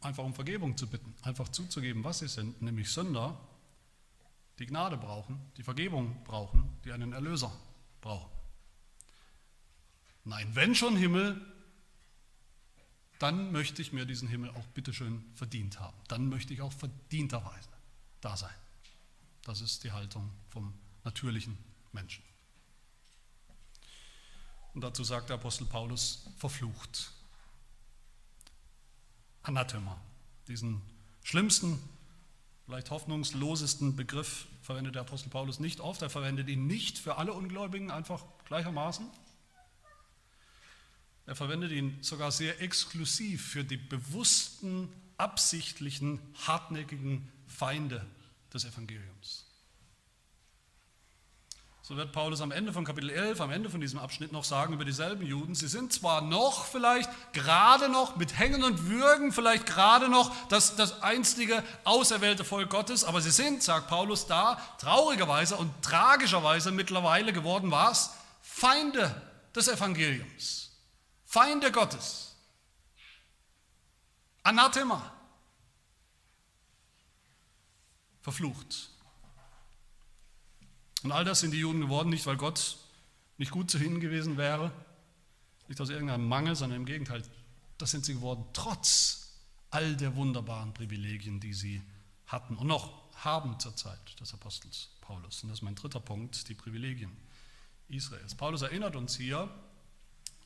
[0.01, 3.39] einfach um Vergebung zu bitten, einfach zuzugeben, was sie sind, nämlich Sünder
[4.59, 7.51] die Gnade brauchen, die Vergebung brauchen, die einen Erlöser
[8.01, 8.31] brauchen.
[10.23, 11.39] Nein, wenn schon Himmel,
[13.19, 15.97] dann möchte ich mir diesen Himmel auch bitteschön verdient haben.
[16.07, 17.69] Dann möchte ich auch verdienterweise
[18.21, 18.53] da sein.
[19.43, 21.57] Das ist die Haltung vom natürlichen
[21.91, 22.23] Menschen.
[24.77, 27.09] Und dazu sagt der Apostel Paulus, verflucht.
[29.41, 29.99] Anathema,
[30.47, 30.83] diesen
[31.23, 31.81] schlimmsten
[32.63, 36.03] vielleicht hoffnungslosesten Begriff verwendet der Apostel Paulus nicht oft.
[36.03, 39.07] Er verwendet ihn nicht für alle Ungläubigen einfach gleichermaßen.
[41.25, 48.05] Er verwendet ihn sogar sehr exklusiv für die bewussten absichtlichen, hartnäckigen Feinde
[48.53, 49.46] des Evangeliums.
[51.87, 54.73] So wird Paulus am Ende von Kapitel 11, am Ende von diesem Abschnitt noch sagen
[54.73, 59.65] über dieselben Juden, sie sind zwar noch vielleicht gerade noch mit Hängen und Würgen, vielleicht
[59.65, 65.55] gerade noch das, das einstige auserwählte Volk Gottes, aber sie sind, sagt Paulus da, traurigerweise
[65.55, 68.13] und tragischerweise mittlerweile geworden was?
[68.41, 69.21] Feinde
[69.55, 70.77] des Evangeliums,
[71.23, 72.35] Feinde Gottes,
[74.43, 75.09] Anathema,
[78.23, 78.89] verflucht.
[81.03, 82.77] Und all das sind die Juden geworden, nicht weil Gott
[83.37, 84.71] nicht gut zu ihnen gewesen wäre,
[85.67, 87.23] nicht aus irgendeinem Mangel, sondern im Gegenteil,
[87.77, 89.33] das sind sie geworden trotz
[89.69, 91.81] all der wunderbaren Privilegien, die sie
[92.25, 95.43] hatten und noch haben zur Zeit des Apostels Paulus.
[95.43, 97.15] Und das ist mein dritter Punkt, die Privilegien
[97.89, 98.35] Israels.
[98.35, 99.49] Paulus erinnert uns hier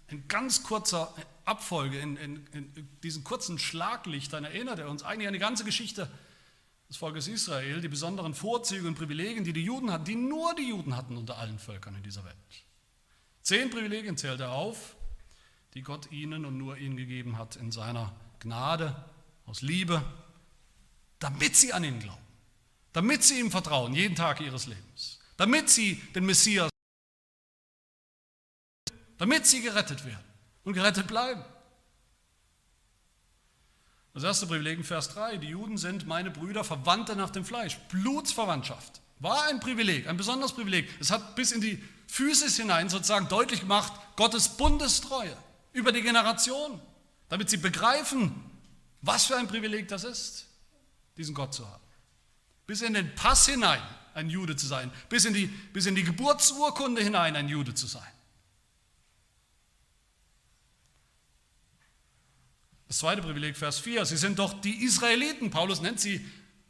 [0.07, 1.13] in ganz kurzer
[1.45, 6.09] Abfolge, in, in, in diesen kurzen Schlaglichtern erinnert er uns eigentlich an die ganze Geschichte
[6.91, 10.67] des Volkes Israel, die besonderen Vorzüge und Privilegien, die die Juden hatten, die nur die
[10.67, 12.36] Juden hatten unter allen Völkern in dieser Welt.
[13.41, 14.97] Zehn Privilegien zählt er auf,
[15.73, 18.93] die Gott ihnen und nur ihnen gegeben hat in seiner Gnade,
[19.45, 20.04] aus Liebe,
[21.19, 22.25] damit sie an ihn glauben,
[22.91, 26.69] damit sie ihm vertrauen, jeden Tag ihres Lebens, damit sie den Messias,
[29.17, 30.25] damit sie gerettet werden
[30.65, 31.41] und gerettet bleiben.
[34.13, 37.78] Das erste Privileg in Vers 3, die Juden sind meine Brüder, Verwandte nach dem Fleisch.
[37.89, 40.89] Blutsverwandtschaft war ein Privileg, ein besonderes Privileg.
[41.00, 45.36] Es hat bis in die Physis hinein sozusagen deutlich gemacht, Gottes Bundestreue
[45.71, 46.82] über die Generation,
[47.30, 48.34] damit sie begreifen,
[49.02, 50.47] was für ein Privileg das ist,
[51.15, 51.84] diesen Gott zu haben.
[52.67, 53.82] Bis in den Pass hinein
[54.13, 57.88] ein Jude zu sein, bis in die, bis in die Geburtsurkunde hinein ein Jude zu
[57.88, 58.04] sein.
[62.91, 65.49] Das zweite Privileg, Vers 4, sie sind doch die Israeliten.
[65.49, 66.19] Paulus nennt sie,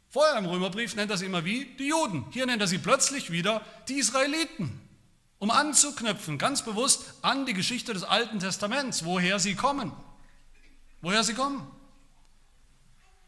[0.08, 2.26] vorher im Römerbrief nennt er sie immer wie die Juden.
[2.30, 4.80] Hier nennt er sie plötzlich wieder die Israeliten,
[5.40, 9.90] um anzuknüpfen, ganz bewusst an die Geschichte des Alten Testaments, woher sie kommen.
[11.00, 11.68] Woher sie kommen.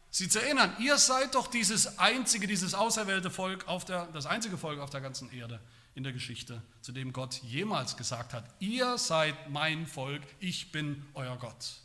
[0.09, 4.57] Sie zu erinnern, ihr seid doch dieses einzige, dieses auserwählte Volk, auf der, das einzige
[4.57, 5.59] Volk auf der ganzen Erde
[5.95, 11.05] in der Geschichte, zu dem Gott jemals gesagt hat, ihr seid mein Volk, ich bin
[11.13, 11.81] euer Gott.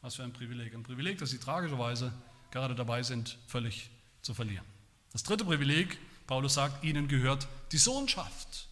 [0.00, 0.74] Was für ein Privileg.
[0.74, 2.12] Ein Privileg, das sie tragischerweise
[2.50, 3.90] gerade dabei sind, völlig
[4.22, 4.64] zu verlieren.
[5.12, 8.68] Das dritte Privileg, Paulus sagt, ihnen gehört die Sohnschaft.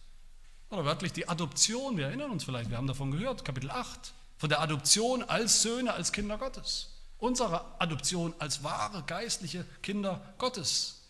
[0.69, 1.97] Oder wörtlich die Adoption.
[1.97, 5.93] Wir erinnern uns vielleicht, wir haben davon gehört, Kapitel 8, von der Adoption als Söhne,
[5.93, 6.93] als Kinder Gottes.
[7.17, 11.01] Unsere Adoption als wahre geistliche Kinder Gottes,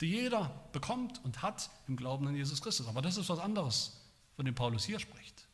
[0.00, 2.88] die jeder bekommt und hat im Glauben an Jesus Christus.
[2.88, 4.00] Aber das ist was anderes,
[4.34, 5.46] von dem Paulus hier spricht.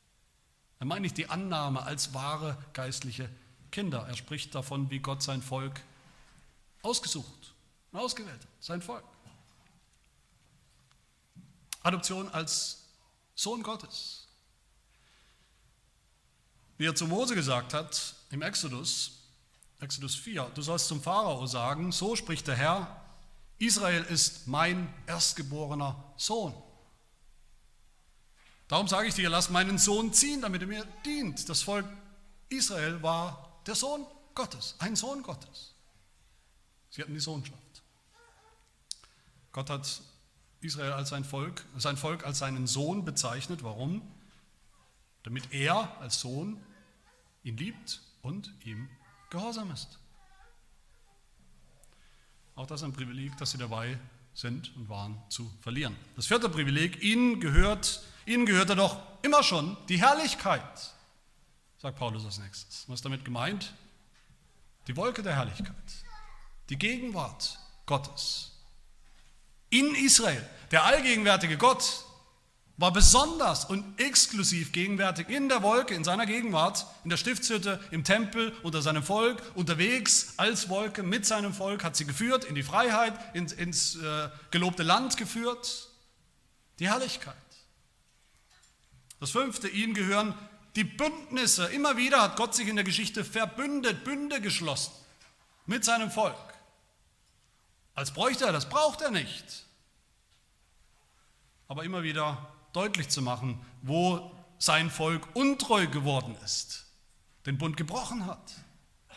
[0.79, 3.43] Er meint nicht die Annahme als wahre geistliche Kinder.
[3.75, 5.81] Er spricht davon, wie Gott sein Volk
[6.83, 7.55] ausgesucht
[7.91, 9.05] und ausgewählt hat, sein Volk.
[11.83, 12.85] Adoption als
[13.35, 14.29] Sohn Gottes.
[16.77, 19.23] Wie er zu Mose gesagt hat im Exodus,
[19.81, 23.01] Exodus 4, du sollst zum Pharao sagen, so spricht der Herr,
[23.59, 26.55] Israel ist mein erstgeborener Sohn.
[28.69, 31.49] Darum sage ich dir, lass meinen Sohn ziehen, damit er mir dient.
[31.49, 31.87] Das Volk
[32.49, 35.75] Israel war der Sohn Gottes, ein Sohn Gottes.
[36.91, 37.83] Sie hatten die Sohnschaft.
[39.53, 40.03] Gott hat
[40.61, 43.63] Israel als sein Volk, sein Volk als seinen Sohn bezeichnet.
[43.63, 44.03] Warum?
[45.23, 46.63] Damit er als Sohn
[47.43, 48.89] ihn liebt und ihm
[49.31, 49.99] gehorsam ist.
[52.55, 53.99] Auch das ist ein Privileg, dass sie dabei
[54.35, 55.97] sind und waren zu verlieren.
[56.17, 60.95] Das vierte Privileg, ihnen gehört, ihnen gehörte doch immer schon die Herrlichkeit
[61.83, 62.85] sagt Paulus als nächstes.
[62.87, 63.73] Was ist damit gemeint?
[64.87, 65.75] Die Wolke der Herrlichkeit,
[66.69, 68.53] die Gegenwart Gottes
[69.69, 70.49] in Israel.
[70.71, 72.05] Der allgegenwärtige Gott
[72.77, 78.05] war besonders und exklusiv gegenwärtig in der Wolke, in seiner Gegenwart, in der Stiftshütte, im
[78.05, 82.63] Tempel, unter seinem Volk, unterwegs als Wolke mit seinem Volk, hat sie geführt in die
[82.63, 85.89] Freiheit, ins, ins äh, gelobte Land geführt.
[86.79, 87.35] Die Herrlichkeit.
[89.21, 90.35] Das fünfte, ihnen gehören
[90.77, 94.93] die Bündnisse, immer wieder hat Gott sich in der Geschichte verbündet, Bünde geschlossen
[95.67, 96.37] mit seinem Volk.
[97.95, 99.67] Als bräuchte er das, braucht er nicht.
[101.69, 106.87] Aber immer wieder deutlich zu machen, wo sein Volk untreu geworden ist,
[107.47, 108.53] den Bund gebrochen hat,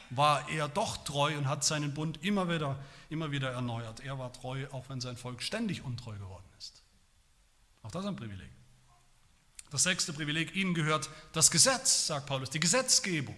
[0.09, 2.77] war er doch treu und hat seinen Bund immer wieder,
[3.09, 4.01] immer wieder erneuert.
[4.01, 6.83] Er war treu, auch wenn sein Volk ständig untreu geworden ist.
[7.83, 8.54] Auch das ist ein Privileg.
[9.75, 13.35] Das sechste Privileg, ihnen gehört das Gesetz, sagt Paulus, die Gesetzgebung.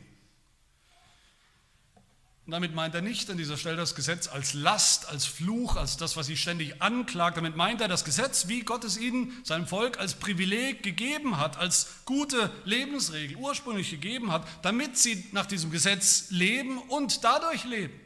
[2.45, 5.97] Und damit meint er nicht an dieser Stelle das Gesetz als Last, als Fluch, als
[5.97, 7.37] das, was sie ständig anklagt.
[7.37, 11.57] Damit meint er das Gesetz, wie Gott es ihnen, seinem Volk, als Privileg gegeben hat,
[11.57, 17.99] als gute Lebensregel ursprünglich gegeben hat, damit sie nach diesem Gesetz leben und dadurch leben.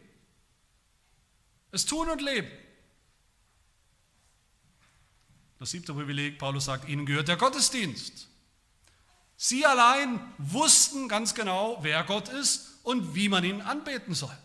[1.72, 2.48] Es tun und leben.
[5.62, 8.28] Das siebte Privileg, Paulus sagt, ihnen gehört der Gottesdienst.
[9.38, 14.36] Sie allein wussten ganz genau, wer Gott ist und wie man ihn anbeten soll.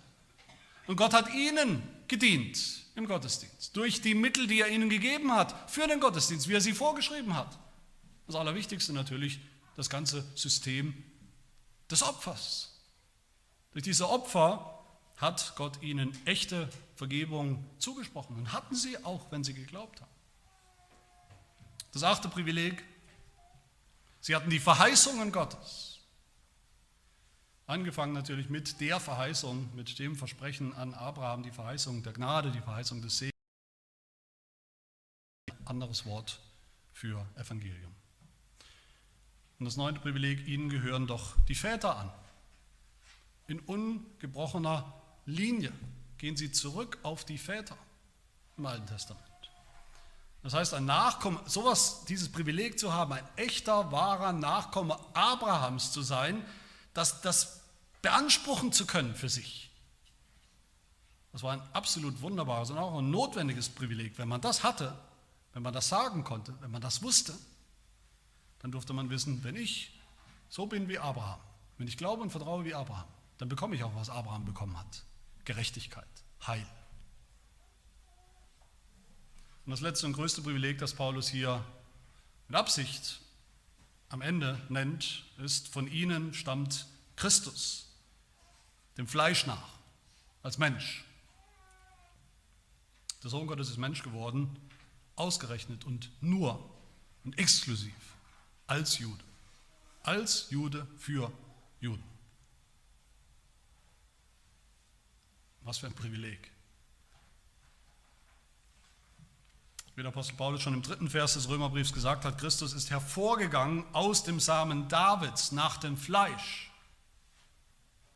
[0.87, 2.59] Und Gott hat ihnen gedient
[2.97, 6.61] im Gottesdienst, durch die Mittel, die er ihnen gegeben hat für den Gottesdienst, wie er
[6.61, 7.59] sie vorgeschrieben hat.
[8.27, 9.41] Das Allerwichtigste natürlich
[9.75, 11.03] das ganze System
[11.91, 12.75] des Opfers.
[13.73, 14.85] Durch diese Opfer
[15.17, 20.16] hat Gott ihnen echte Vergebung zugesprochen und hatten sie auch, wenn sie geglaubt haben.
[21.97, 22.85] Das achte Privileg,
[24.21, 26.01] sie hatten die Verheißungen Gottes.
[27.67, 32.61] Angefangen natürlich mit der Verheißung, mit dem Versprechen an Abraham, die Verheißung der Gnade, die
[32.61, 33.33] Verheißung des Segens.
[35.65, 36.39] Anderes Wort
[36.93, 37.95] für Evangelium.
[39.59, 42.13] Und das neunte Privileg, ihnen gehören doch die Väter an.
[43.47, 44.93] In ungebrochener
[45.25, 45.73] Linie
[46.19, 47.79] gehen sie zurück auf die Väter
[48.59, 49.36] im Alten Testament.
[50.47, 56.03] Das heißt, ein Nachkomme, sowas, dieses Privileg zu haben, ein echter, wahrer Nachkomme Abrahams zu
[56.03, 56.41] sein,
[56.95, 57.63] das, das
[58.01, 59.73] beanspruchen zu können für sich.
[61.33, 64.19] Das war ein absolut wunderbares und auch ein notwendiges Privileg.
[64.19, 64.97] Wenn man das hatte,
[65.53, 67.35] wenn man das sagen konnte, wenn man das wusste,
[68.61, 69.99] dann durfte man wissen, wenn ich
[70.49, 71.41] so bin wie Abraham,
[71.77, 75.03] wenn ich glaube und vertraue wie Abraham, dann bekomme ich auch, was Abraham bekommen hat.
[75.45, 76.07] Gerechtigkeit,
[76.47, 76.65] Heil.
[79.67, 81.65] Und das letzte und größte Privileg, das Paulus hier
[82.47, 83.21] mit Absicht
[84.09, 86.87] am Ende nennt, ist, von ihnen stammt
[87.17, 87.89] Christus,
[88.97, 89.81] dem Fleisch nach,
[90.45, 91.05] als Mensch.
[93.25, 94.57] Der Sohn Gottes ist Mensch geworden,
[95.17, 96.65] ausgerechnet und nur
[97.25, 97.93] und exklusiv
[98.69, 99.25] als Jude.
[100.05, 101.33] Als Jude für
[101.81, 102.05] Juden.
[105.63, 106.53] Was für ein Privileg.
[109.97, 113.85] Wie der Apostel Paulus schon im dritten Vers des Römerbriefs gesagt hat, Christus ist hervorgegangen
[113.95, 116.71] aus dem Samen Davids nach dem Fleisch.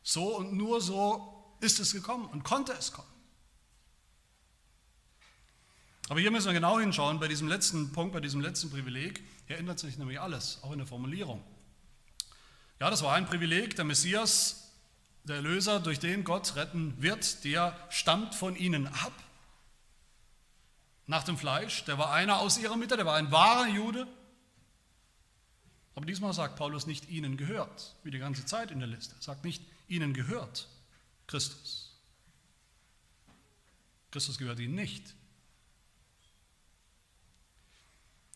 [0.03, 3.07] So und nur so ist es gekommen und konnte es kommen.
[6.07, 9.57] Aber hier müssen wir genau hinschauen, bei diesem letzten Punkt, bei diesem letzten Privileg, hier
[9.57, 11.43] ändert sich nämlich alles, auch in der Formulierung.
[12.79, 14.71] Ja, das war ein Privileg, der Messias,
[15.23, 19.13] der Erlöser, durch den Gott retten wird, der stammt von ihnen ab
[21.07, 24.07] nach dem Fleisch, der war einer aus ihrer Mitte, der war ein wahrer Jude.
[25.95, 29.15] Aber diesmal sagt Paulus nicht, ihnen gehört, wie die ganze Zeit in der Liste.
[29.15, 30.67] Er sagt nicht, ihnen gehört
[31.27, 31.99] Christus.
[34.11, 35.15] Christus gehört ihnen nicht.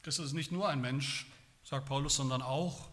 [0.04, 1.28] Christus ist nicht nur ein Mensch,
[1.64, 2.90] sagt Paulus, sondern auch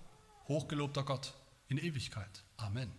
[0.49, 1.35] hochgelobter Gott
[1.69, 2.43] in Ewigkeit.
[2.57, 2.91] Amen.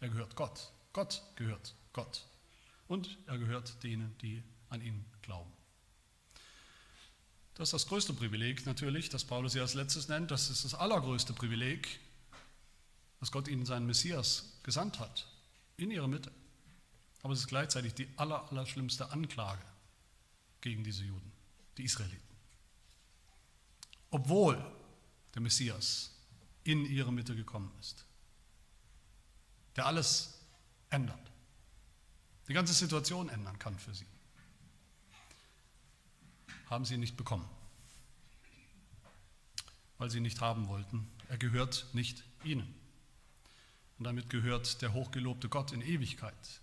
[0.00, 0.72] Er gehört Gott.
[0.92, 2.26] Gott gehört Gott.
[2.88, 5.55] Und er gehört denen, die an ihn glauben.
[7.56, 10.30] Das ist das größte Privileg natürlich, das Paulus hier als letztes nennt.
[10.30, 11.98] Das ist das allergrößte Privileg,
[13.18, 15.26] dass Gott ihnen seinen Messias gesandt hat,
[15.78, 16.30] in ihrer Mitte.
[17.22, 19.64] Aber es ist gleichzeitig die aller, aller schlimmste Anklage
[20.60, 21.32] gegen diese Juden,
[21.78, 22.22] die Israeliten.
[24.10, 24.62] Obwohl
[25.34, 26.14] der Messias
[26.62, 28.04] in ihre Mitte gekommen ist,
[29.76, 30.42] der alles
[30.90, 31.30] ändert,
[32.48, 34.06] die ganze Situation ändern kann für sie
[36.66, 37.48] haben sie nicht bekommen,
[39.98, 41.08] weil sie nicht haben wollten.
[41.28, 42.74] Er gehört nicht ihnen.
[43.98, 46.60] Und damit gehört der hochgelobte Gott in Ewigkeit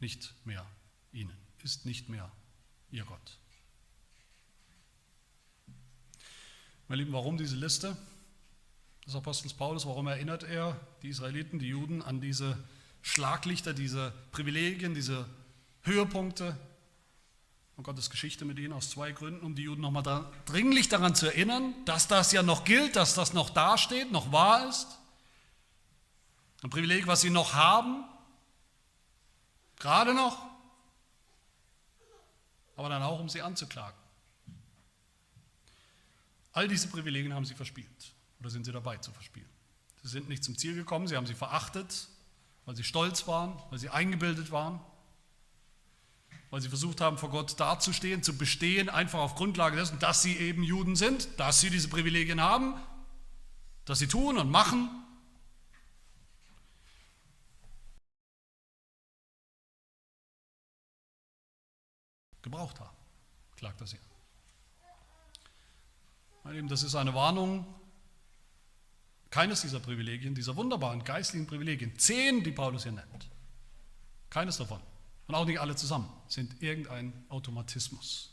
[0.00, 0.66] nicht mehr
[1.12, 2.30] ihnen, ist nicht mehr
[2.90, 3.38] ihr Gott.
[6.88, 7.96] Meine Lieben, warum diese Liste
[9.06, 9.86] des Apostels Paulus?
[9.86, 12.62] Warum erinnert er die Israeliten, die Juden an diese
[13.02, 15.26] Schlaglichter, diese Privilegien, diese
[15.82, 16.58] Höhepunkte
[17.76, 21.14] und Gottes Geschichte mit ihnen aus zwei Gründen, um die Juden nochmal da, dringlich daran
[21.14, 24.98] zu erinnern, dass das ja noch gilt, dass das noch dasteht, noch wahr ist.
[26.62, 28.04] Ein Privileg, was sie noch haben,
[29.76, 30.46] gerade noch,
[32.76, 33.98] aber dann auch, um sie anzuklagen.
[36.52, 39.48] All diese Privilegien haben sie verspielt oder sind sie dabei zu verspielen.
[40.02, 42.08] Sie sind nicht zum Ziel gekommen, sie haben sie verachtet,
[42.64, 44.80] weil sie stolz waren, weil sie eingebildet waren
[46.50, 50.36] weil sie versucht haben, vor Gott dazustehen, zu bestehen, einfach auf Grundlage dessen, dass sie
[50.36, 52.74] eben Juden sind, dass sie diese Privilegien haben,
[53.84, 54.88] dass sie tun und machen.
[62.44, 62.96] gebraucht haben,
[63.56, 63.98] klagt er sie
[66.44, 66.68] an.
[66.68, 67.66] Das ist eine Warnung,
[69.30, 73.28] keines dieser Privilegien, dieser wunderbaren geistlichen Privilegien, zehn, die Paulus hier nennt,
[74.30, 74.80] keines davon,
[75.26, 78.30] und auch nicht alle zusammen, sind irgendein Automatismus.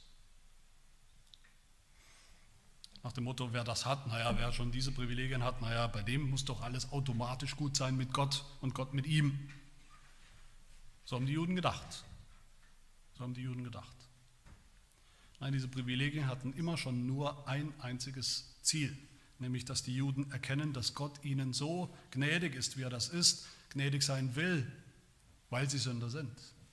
[3.04, 6.30] Nach dem Motto, wer das hat, naja, wer schon diese Privilegien hat, naja, bei dem
[6.30, 9.50] muss doch alles automatisch gut sein mit Gott und Gott mit ihm.
[11.06, 12.04] So haben die Juden gedacht.
[13.18, 13.96] So haben die Juden gedacht.
[15.40, 18.96] Nein, diese Privilegien hatten immer schon nur ein einziges Ziel,
[19.40, 23.48] nämlich dass die Juden erkennen, dass Gott ihnen so gnädig ist, wie er das ist,
[23.72, 24.72] gnädig sein will,
[25.50, 26.32] weil sie Sünder sind,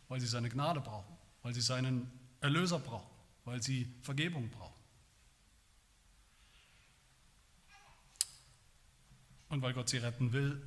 [0.09, 3.11] weil sie seine Gnade brauchen, weil sie seinen Erlöser brauchen,
[3.45, 4.75] weil sie Vergebung brauchen.
[9.49, 10.67] Und weil Gott sie retten will,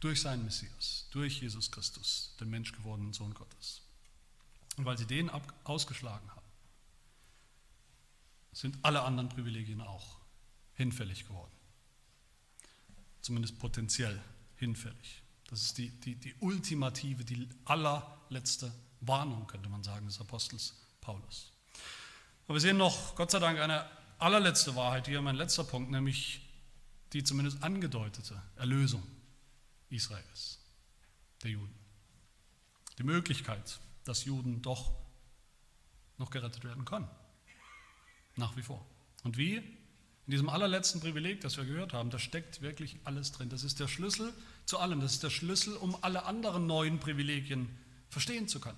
[0.00, 3.82] durch seinen Messias, durch Jesus Christus, den menschgewordenen Sohn Gottes.
[4.76, 5.28] Und weil sie den
[5.64, 6.46] ausgeschlagen haben,
[8.52, 10.18] sind alle anderen Privilegien auch
[10.74, 11.52] hinfällig geworden.
[13.20, 14.20] Zumindest potenziell
[14.56, 15.22] hinfällig.
[15.48, 21.52] Das ist die, die, die ultimative, die allerletzte Warnung, könnte man sagen, des Apostels Paulus.
[22.46, 23.88] Aber wir sehen noch, Gott sei Dank, eine
[24.18, 26.40] allerletzte Wahrheit hier, mein letzter Punkt, nämlich
[27.12, 29.02] die zumindest angedeutete Erlösung
[29.88, 30.58] Israels,
[31.42, 31.74] der Juden.
[32.98, 34.92] Die Möglichkeit, dass Juden doch
[36.18, 37.08] noch gerettet werden können.
[38.36, 38.84] Nach wie vor.
[39.24, 39.62] Und wie?
[40.28, 43.48] In diesem allerletzten Privileg, das wir gehört haben, da steckt wirklich alles drin.
[43.48, 44.34] Das ist der Schlüssel
[44.66, 45.00] zu allem.
[45.00, 47.70] Das ist der Schlüssel, um alle anderen neuen Privilegien
[48.10, 48.76] verstehen zu können.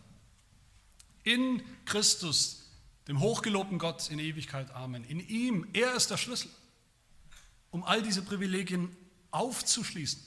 [1.25, 2.71] In Christus,
[3.09, 4.71] dem hochgelobten Gott in Ewigkeit.
[4.71, 5.03] Amen.
[5.03, 6.49] In ihm, er ist der Schlüssel,
[7.73, 8.97] um all diese Privilegien
[9.33, 10.23] aufzuschließen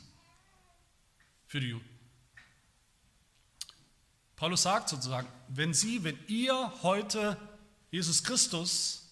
[1.47, 1.89] für die Juden.
[4.35, 7.37] Paulus sagt sozusagen, wenn Sie, wenn ihr heute
[7.91, 9.02] Jesus Christus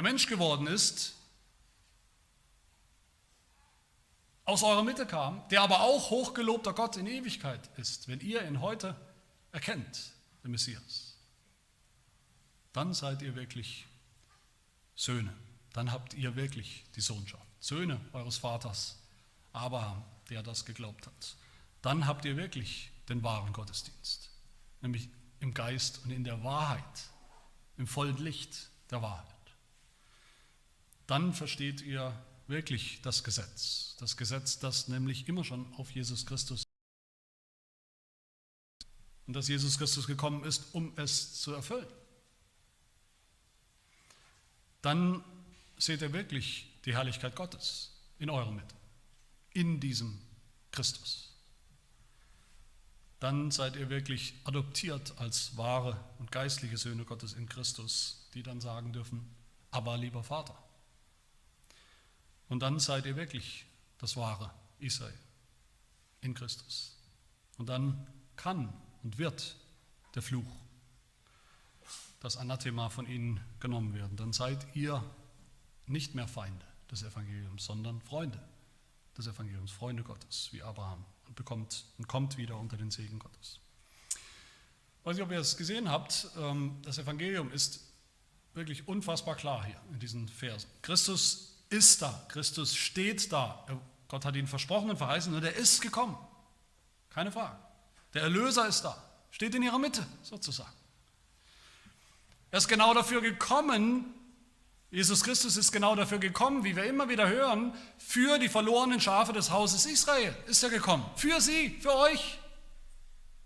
[0.00, 1.14] der Mensch geworden ist,
[4.46, 8.62] aus eurer Mitte kam, der aber auch hochgelobter Gott in Ewigkeit ist, wenn ihr ihn
[8.62, 8.96] heute
[9.52, 11.18] erkennt, den Messias,
[12.72, 13.86] dann seid ihr wirklich
[14.94, 15.34] Söhne,
[15.74, 18.98] dann habt ihr wirklich die Sohnschaft, Söhne eures Vaters
[19.52, 21.36] Abraham, der das geglaubt hat.
[21.82, 24.30] Dann habt ihr wirklich den wahren Gottesdienst,
[24.80, 27.10] nämlich im Geist und in der Wahrheit,
[27.76, 29.39] im vollen Licht der Wahrheit
[31.10, 32.14] dann versteht ihr
[32.46, 33.96] wirklich das Gesetz.
[33.98, 36.62] Das Gesetz, das nämlich immer schon auf Jesus Christus
[39.26, 41.86] und dass Jesus Christus gekommen ist, um es zu erfüllen.
[44.82, 45.24] Dann
[45.78, 48.74] seht ihr wirklich die Herrlichkeit Gottes in eurer Mitte,
[49.52, 50.20] in diesem
[50.70, 51.34] Christus.
[53.18, 58.60] Dann seid ihr wirklich adoptiert als wahre und geistliche Söhne Gottes in Christus, die dann
[58.60, 59.28] sagen dürfen,
[59.70, 60.56] aber lieber Vater.
[62.50, 63.64] Und dann seid ihr wirklich
[63.98, 65.18] das wahre Israel
[66.20, 66.98] in Christus.
[67.56, 68.72] Und dann kann
[69.02, 69.56] und wird
[70.14, 70.44] der Fluch,
[72.18, 74.16] das Anathema von ihnen genommen werden.
[74.16, 75.02] Dann seid ihr
[75.86, 78.40] nicht mehr Feinde des Evangeliums, sondern Freunde
[79.16, 83.60] des Evangeliums, Freunde Gottes, wie Abraham, und bekommt und kommt wieder unter den Segen Gottes.
[84.10, 87.80] Ich weiß nicht, ob ihr es gesehen habt, ähm, das Evangelium ist
[88.54, 90.68] wirklich unfassbar klar hier in diesen Versen.
[90.82, 93.64] Christus ist da, Christus steht da.
[94.08, 96.18] Gott hat ihn versprochen und verheißen und er ist gekommen.
[97.10, 97.56] Keine Frage.
[98.12, 99.00] Der Erlöser ist da,
[99.30, 100.72] steht in ihrer Mitte sozusagen.
[102.50, 104.12] Er ist genau dafür gekommen,
[104.90, 109.32] Jesus Christus ist genau dafür gekommen, wie wir immer wieder hören, für die verlorenen Schafe
[109.32, 111.08] des Hauses Israel ist er gekommen.
[111.14, 112.40] Für sie, für euch,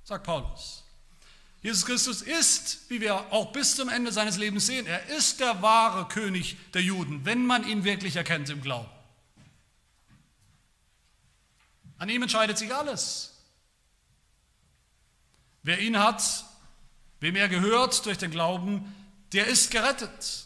[0.04, 0.83] sagt Paulus.
[1.64, 5.62] Jesus Christus ist, wie wir auch bis zum Ende seines Lebens sehen, er ist der
[5.62, 8.90] wahre König der Juden, wenn man ihn wirklich erkennt im Glauben.
[11.96, 13.40] An ihm entscheidet sich alles.
[15.62, 16.44] Wer ihn hat,
[17.20, 18.94] wem er gehört durch den Glauben,
[19.32, 20.44] der ist gerettet.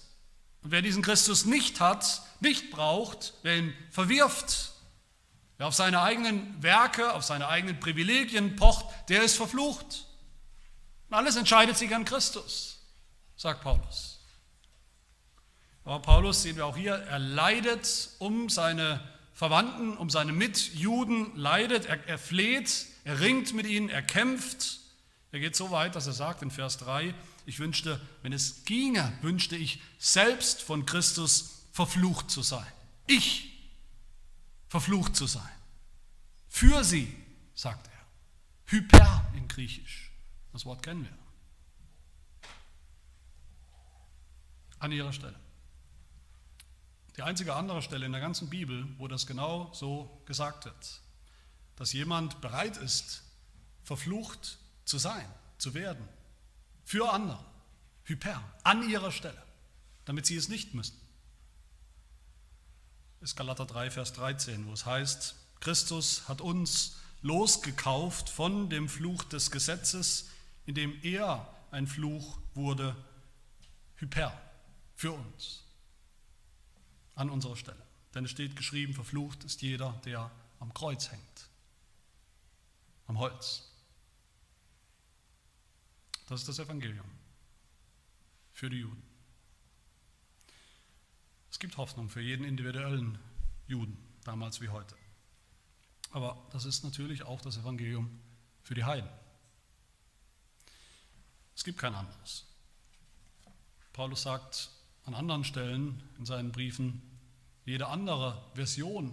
[0.63, 4.71] Und wer diesen Christus nicht hat, nicht braucht, wer ihn verwirft,
[5.57, 10.05] wer auf seine eigenen Werke, auf seine eigenen Privilegien pocht, der ist verflucht.
[11.09, 12.81] Und alles entscheidet sich an Christus,
[13.37, 14.21] sagt Paulus.
[15.85, 19.01] Aber Paulus sehen wir auch hier, er leidet um seine
[19.33, 24.81] Verwandten, um seine Mitjuden, leidet, er, er fleht, er ringt mit ihnen, er kämpft.
[25.33, 27.15] Er geht so weit, dass er sagt in Vers 3,
[27.47, 32.67] ich wünschte, wenn es ginge, wünschte ich selbst von Christus verflucht zu sein.
[33.07, 33.59] Ich
[34.69, 35.49] verflucht zu sein.
[36.49, 37.15] Für sie,
[37.55, 37.93] sagt er.
[38.67, 40.08] Hyper in Griechisch
[40.53, 41.19] Das Wort kennen wir.
[44.79, 45.39] An ihrer Stelle.
[47.17, 51.01] Die einzige andere Stelle in der ganzen Bibel, wo das genau so gesagt wird,
[51.75, 53.25] dass jemand bereit ist,
[53.83, 55.29] verflucht zu sein,
[55.59, 56.09] zu werden,
[56.85, 57.45] für andere,
[58.05, 59.43] hyper, an ihrer Stelle,
[60.05, 60.97] damit sie es nicht müssen.
[63.21, 69.25] Ist Galater 3, Vers 13, wo es heißt, Christus hat uns losgekauft von dem Fluch
[69.25, 70.29] des Gesetzes,
[70.69, 72.95] indem er ein Fluch wurde,
[73.97, 74.39] hyper,
[74.95, 75.65] für uns,
[77.15, 77.83] an unserer Stelle.
[78.15, 81.49] Denn es steht geschrieben, verflucht ist jeder, der am Kreuz hängt,
[83.07, 83.73] am Holz.
[86.27, 87.09] Das ist das Evangelium
[88.53, 89.03] für die Juden.
[91.51, 93.19] Es gibt Hoffnung für jeden individuellen
[93.69, 94.97] Juden, damals wie heute.
[96.11, 98.21] Aber das ist natürlich auch das Evangelium
[98.63, 99.09] für die Heiden.
[101.59, 102.47] Es gibt kein anderes.
[103.93, 104.71] Paulus sagt
[105.07, 107.03] an anderen Stellen in seinen Briefen,
[107.65, 109.13] jede andere Version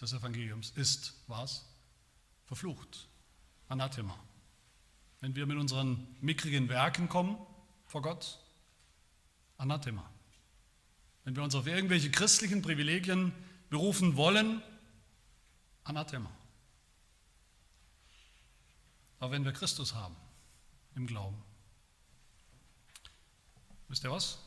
[0.00, 1.66] des Evangeliums ist was?
[2.46, 3.06] Verflucht.
[3.68, 4.18] Anathema.
[5.20, 7.36] Wenn wir mit unseren mickrigen Werken kommen
[7.84, 8.38] vor Gott,
[9.58, 10.10] Anathema.
[11.24, 13.30] Wenn wir uns auf irgendwelche christlichen Privilegien
[13.68, 14.62] berufen wollen,
[15.84, 16.30] Anathema.
[19.20, 20.16] Aber wenn wir Christus haben
[20.94, 21.42] im Glauben,
[23.88, 24.38] wisst ihr was?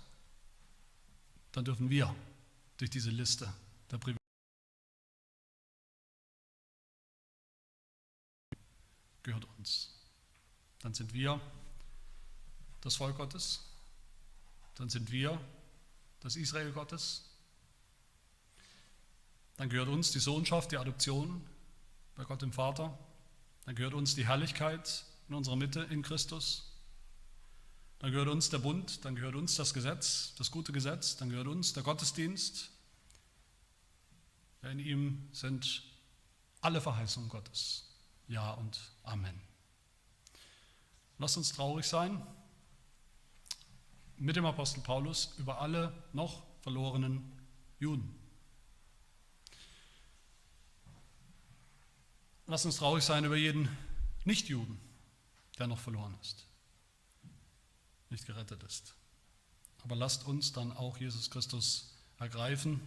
[1.52, 2.14] Dann dürfen wir
[2.78, 3.52] durch diese Liste
[3.92, 4.20] der Privilegien
[9.24, 9.92] gehört uns.
[10.80, 11.42] Dann sind wir
[12.82, 13.62] das Volk Gottes,
[14.76, 15.40] dann sind wir
[16.20, 17.26] das Israel Gottes,
[19.58, 21.42] dann gehört uns die Sohnschaft, die Adoption
[22.16, 22.98] bei Gott dem Vater.
[23.66, 26.72] Dann gehört uns die Herrlichkeit in unserer Mitte in Christus.
[28.00, 31.48] Dann gehört uns der Bund, dann gehört uns das Gesetz, das gute Gesetz, dann gehört
[31.48, 32.70] uns der Gottesdienst.
[34.64, 35.84] In ihm sind
[36.62, 37.88] alle Verheißungen Gottes.
[38.28, 39.40] Ja und Amen.
[41.18, 42.22] Lasst uns traurig sein
[44.18, 47.32] mit dem Apostel Paulus über alle noch verlorenen
[47.80, 48.16] Juden.
[52.48, 53.70] Lass uns traurig sein über jeden
[54.24, 54.80] Nichtjuden,
[55.58, 56.46] der noch verloren ist,
[58.10, 58.96] nicht gerettet ist.
[59.84, 62.82] Aber lasst uns dann auch Jesus Christus ergreifen,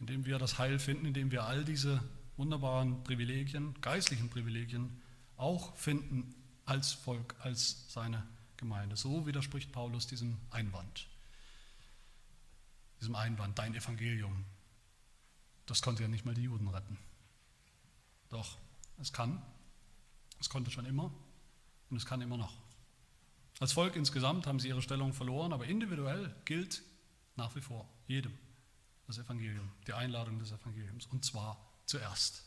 [0.00, 2.02] indem wir das Heil finden, indem wir all diese
[2.36, 5.00] wunderbaren Privilegien, geistlichen Privilegien
[5.36, 8.96] auch finden als Volk, als seine Gemeinde.
[8.96, 11.08] So widerspricht Paulus diesem Einwand.
[13.00, 14.44] Diesem Einwand, dein Evangelium.
[15.66, 16.98] Das konnte ja nicht mal die Juden retten.
[18.28, 18.58] Doch,
[19.00, 19.42] es kann,
[20.40, 21.12] es konnte schon immer
[21.92, 22.54] und es kann immer noch.
[23.60, 26.82] Als Volk insgesamt haben sie ihre Stellung verloren, aber individuell gilt
[27.36, 28.32] nach wie vor jedem
[29.06, 32.44] das Evangelium, die Einladung des Evangeliums, und zwar zuerst.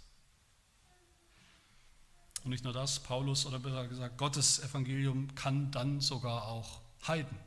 [2.43, 7.37] Und nicht nur das, Paulus oder besser gesagt, Gottes Evangelium kann dann sogar auch Heiden,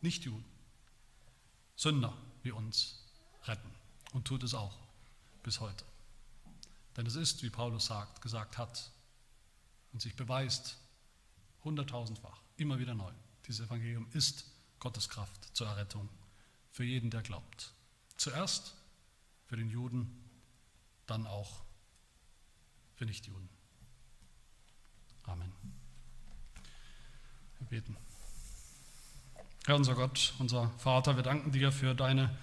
[0.00, 0.44] nicht Juden,
[1.76, 2.12] Sünder
[2.42, 3.06] wie uns
[3.44, 3.70] retten
[4.12, 4.76] und tut es auch
[5.44, 5.84] bis heute.
[6.96, 8.90] Denn es ist, wie Paulus sagt, gesagt hat
[9.92, 10.78] und sich beweist,
[11.68, 13.12] hunderttausendfach, immer wieder neu.
[13.46, 14.50] Dieses Evangelium ist
[14.80, 16.08] Gottes Kraft zur Errettung
[16.70, 17.72] für jeden, der glaubt.
[18.16, 18.74] Zuerst
[19.46, 20.10] für den Juden,
[21.06, 21.62] dann auch
[22.96, 23.48] für Nichtjuden.
[25.24, 25.52] Amen.
[27.58, 27.96] Wir beten.
[29.66, 32.36] Herr unser Gott, unser Vater, wir danken dir für deine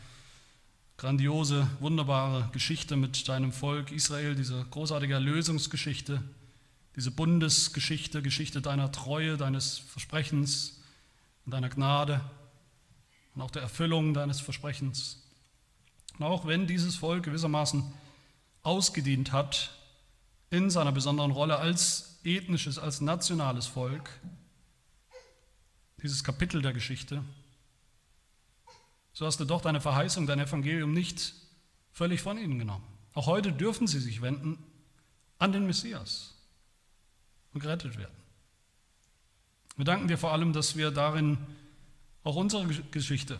[0.97, 6.23] grandiose, wunderbare Geschichte mit deinem Volk Israel, diese großartige Erlösungsgeschichte,
[6.95, 10.81] diese Bundesgeschichte, Geschichte deiner Treue, deines Versprechens
[11.45, 12.21] und deiner Gnade
[13.33, 15.21] und auch der Erfüllung deines Versprechens.
[16.17, 17.83] Und auch wenn dieses Volk gewissermaßen
[18.63, 19.71] ausgedient hat
[20.49, 24.09] in seiner besonderen Rolle als ethnisches, als nationales Volk,
[26.01, 27.23] dieses Kapitel der Geschichte,
[29.11, 31.33] so hast du doch deine Verheißung, dein Evangelium nicht
[31.91, 32.85] völlig von ihnen genommen.
[33.13, 34.57] Auch heute dürfen sie sich wenden
[35.39, 36.34] an den Messias
[37.55, 38.13] und gerettet werden.
[39.77, 41.37] Wir danken dir vor allem, dass wir darin
[42.23, 43.39] auch unsere Geschichte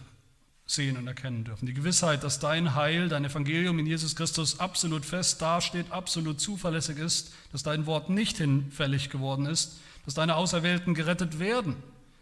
[0.66, 1.66] sehen und erkennen dürfen.
[1.66, 6.98] Die Gewissheit, dass dein Heil, dein Evangelium in Jesus Christus absolut fest dasteht, absolut zuverlässig
[6.98, 11.76] ist, dass dein Wort nicht hinfällig geworden ist, dass deine Auserwählten gerettet werden,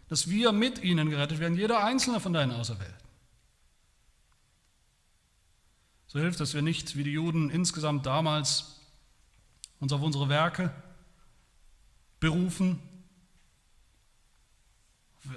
[0.08, 2.94] dass wir mit ihnen gerettet werden, jeder einzelne von deinen Auserwählten.
[6.08, 8.80] So hilft, dass wir nicht wie die Juden insgesamt damals
[9.80, 10.72] uns auf unsere Werke
[12.24, 12.80] berufen,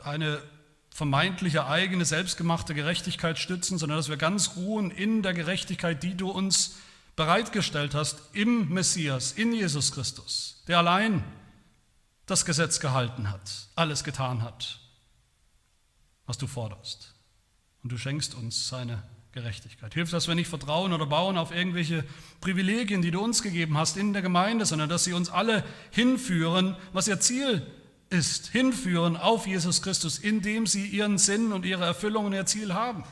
[0.06, 0.42] eine
[0.90, 6.32] vermeintliche eigene selbstgemachte Gerechtigkeit stützen, sondern dass wir ganz ruhen in der Gerechtigkeit, die du
[6.32, 6.78] uns
[7.18, 11.26] bereitgestellt hast im Messias, in Jesus Christus, der allein
[12.26, 14.80] das Gesetz gehalten hat, alles getan hat,
[16.26, 17.16] was du forderst.
[17.84, 19.04] Und du schenkst uns seine
[19.38, 19.94] Gerechtigkeit.
[19.94, 22.04] Hilf, dass wir nicht vertrauen oder bauen auf irgendwelche
[22.42, 26.76] Privilegien, die du uns gegeben hast in der Gemeinde, sondern dass sie uns alle hinführen,
[26.92, 27.62] was ihr Ziel
[28.10, 32.74] ist, hinführen auf Jesus Christus, indem sie ihren Sinn und ihre Erfüllung und ihr Ziel
[32.74, 33.04] haben.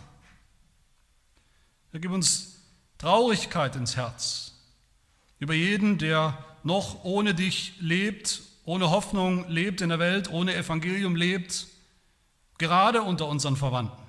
[1.94, 2.60] Er gibt uns
[2.98, 4.54] Traurigkeit ins Herz
[5.38, 11.16] über jeden, der noch ohne dich lebt, ohne Hoffnung lebt in der Welt, ohne Evangelium
[11.16, 11.68] lebt,
[12.58, 14.05] gerade unter unseren Verwandten.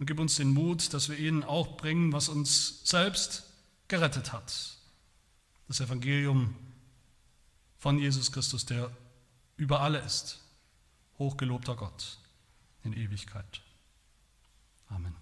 [0.00, 3.44] Und gib uns den Mut, dass wir ihnen auch bringen, was uns selbst
[3.86, 4.78] gerettet hat.
[5.68, 6.56] Das Evangelium
[7.76, 8.90] von Jesus Christus, der
[9.58, 10.40] über alle ist.
[11.18, 12.18] Hochgelobter Gott
[12.82, 13.60] in Ewigkeit.
[14.88, 15.19] Amen.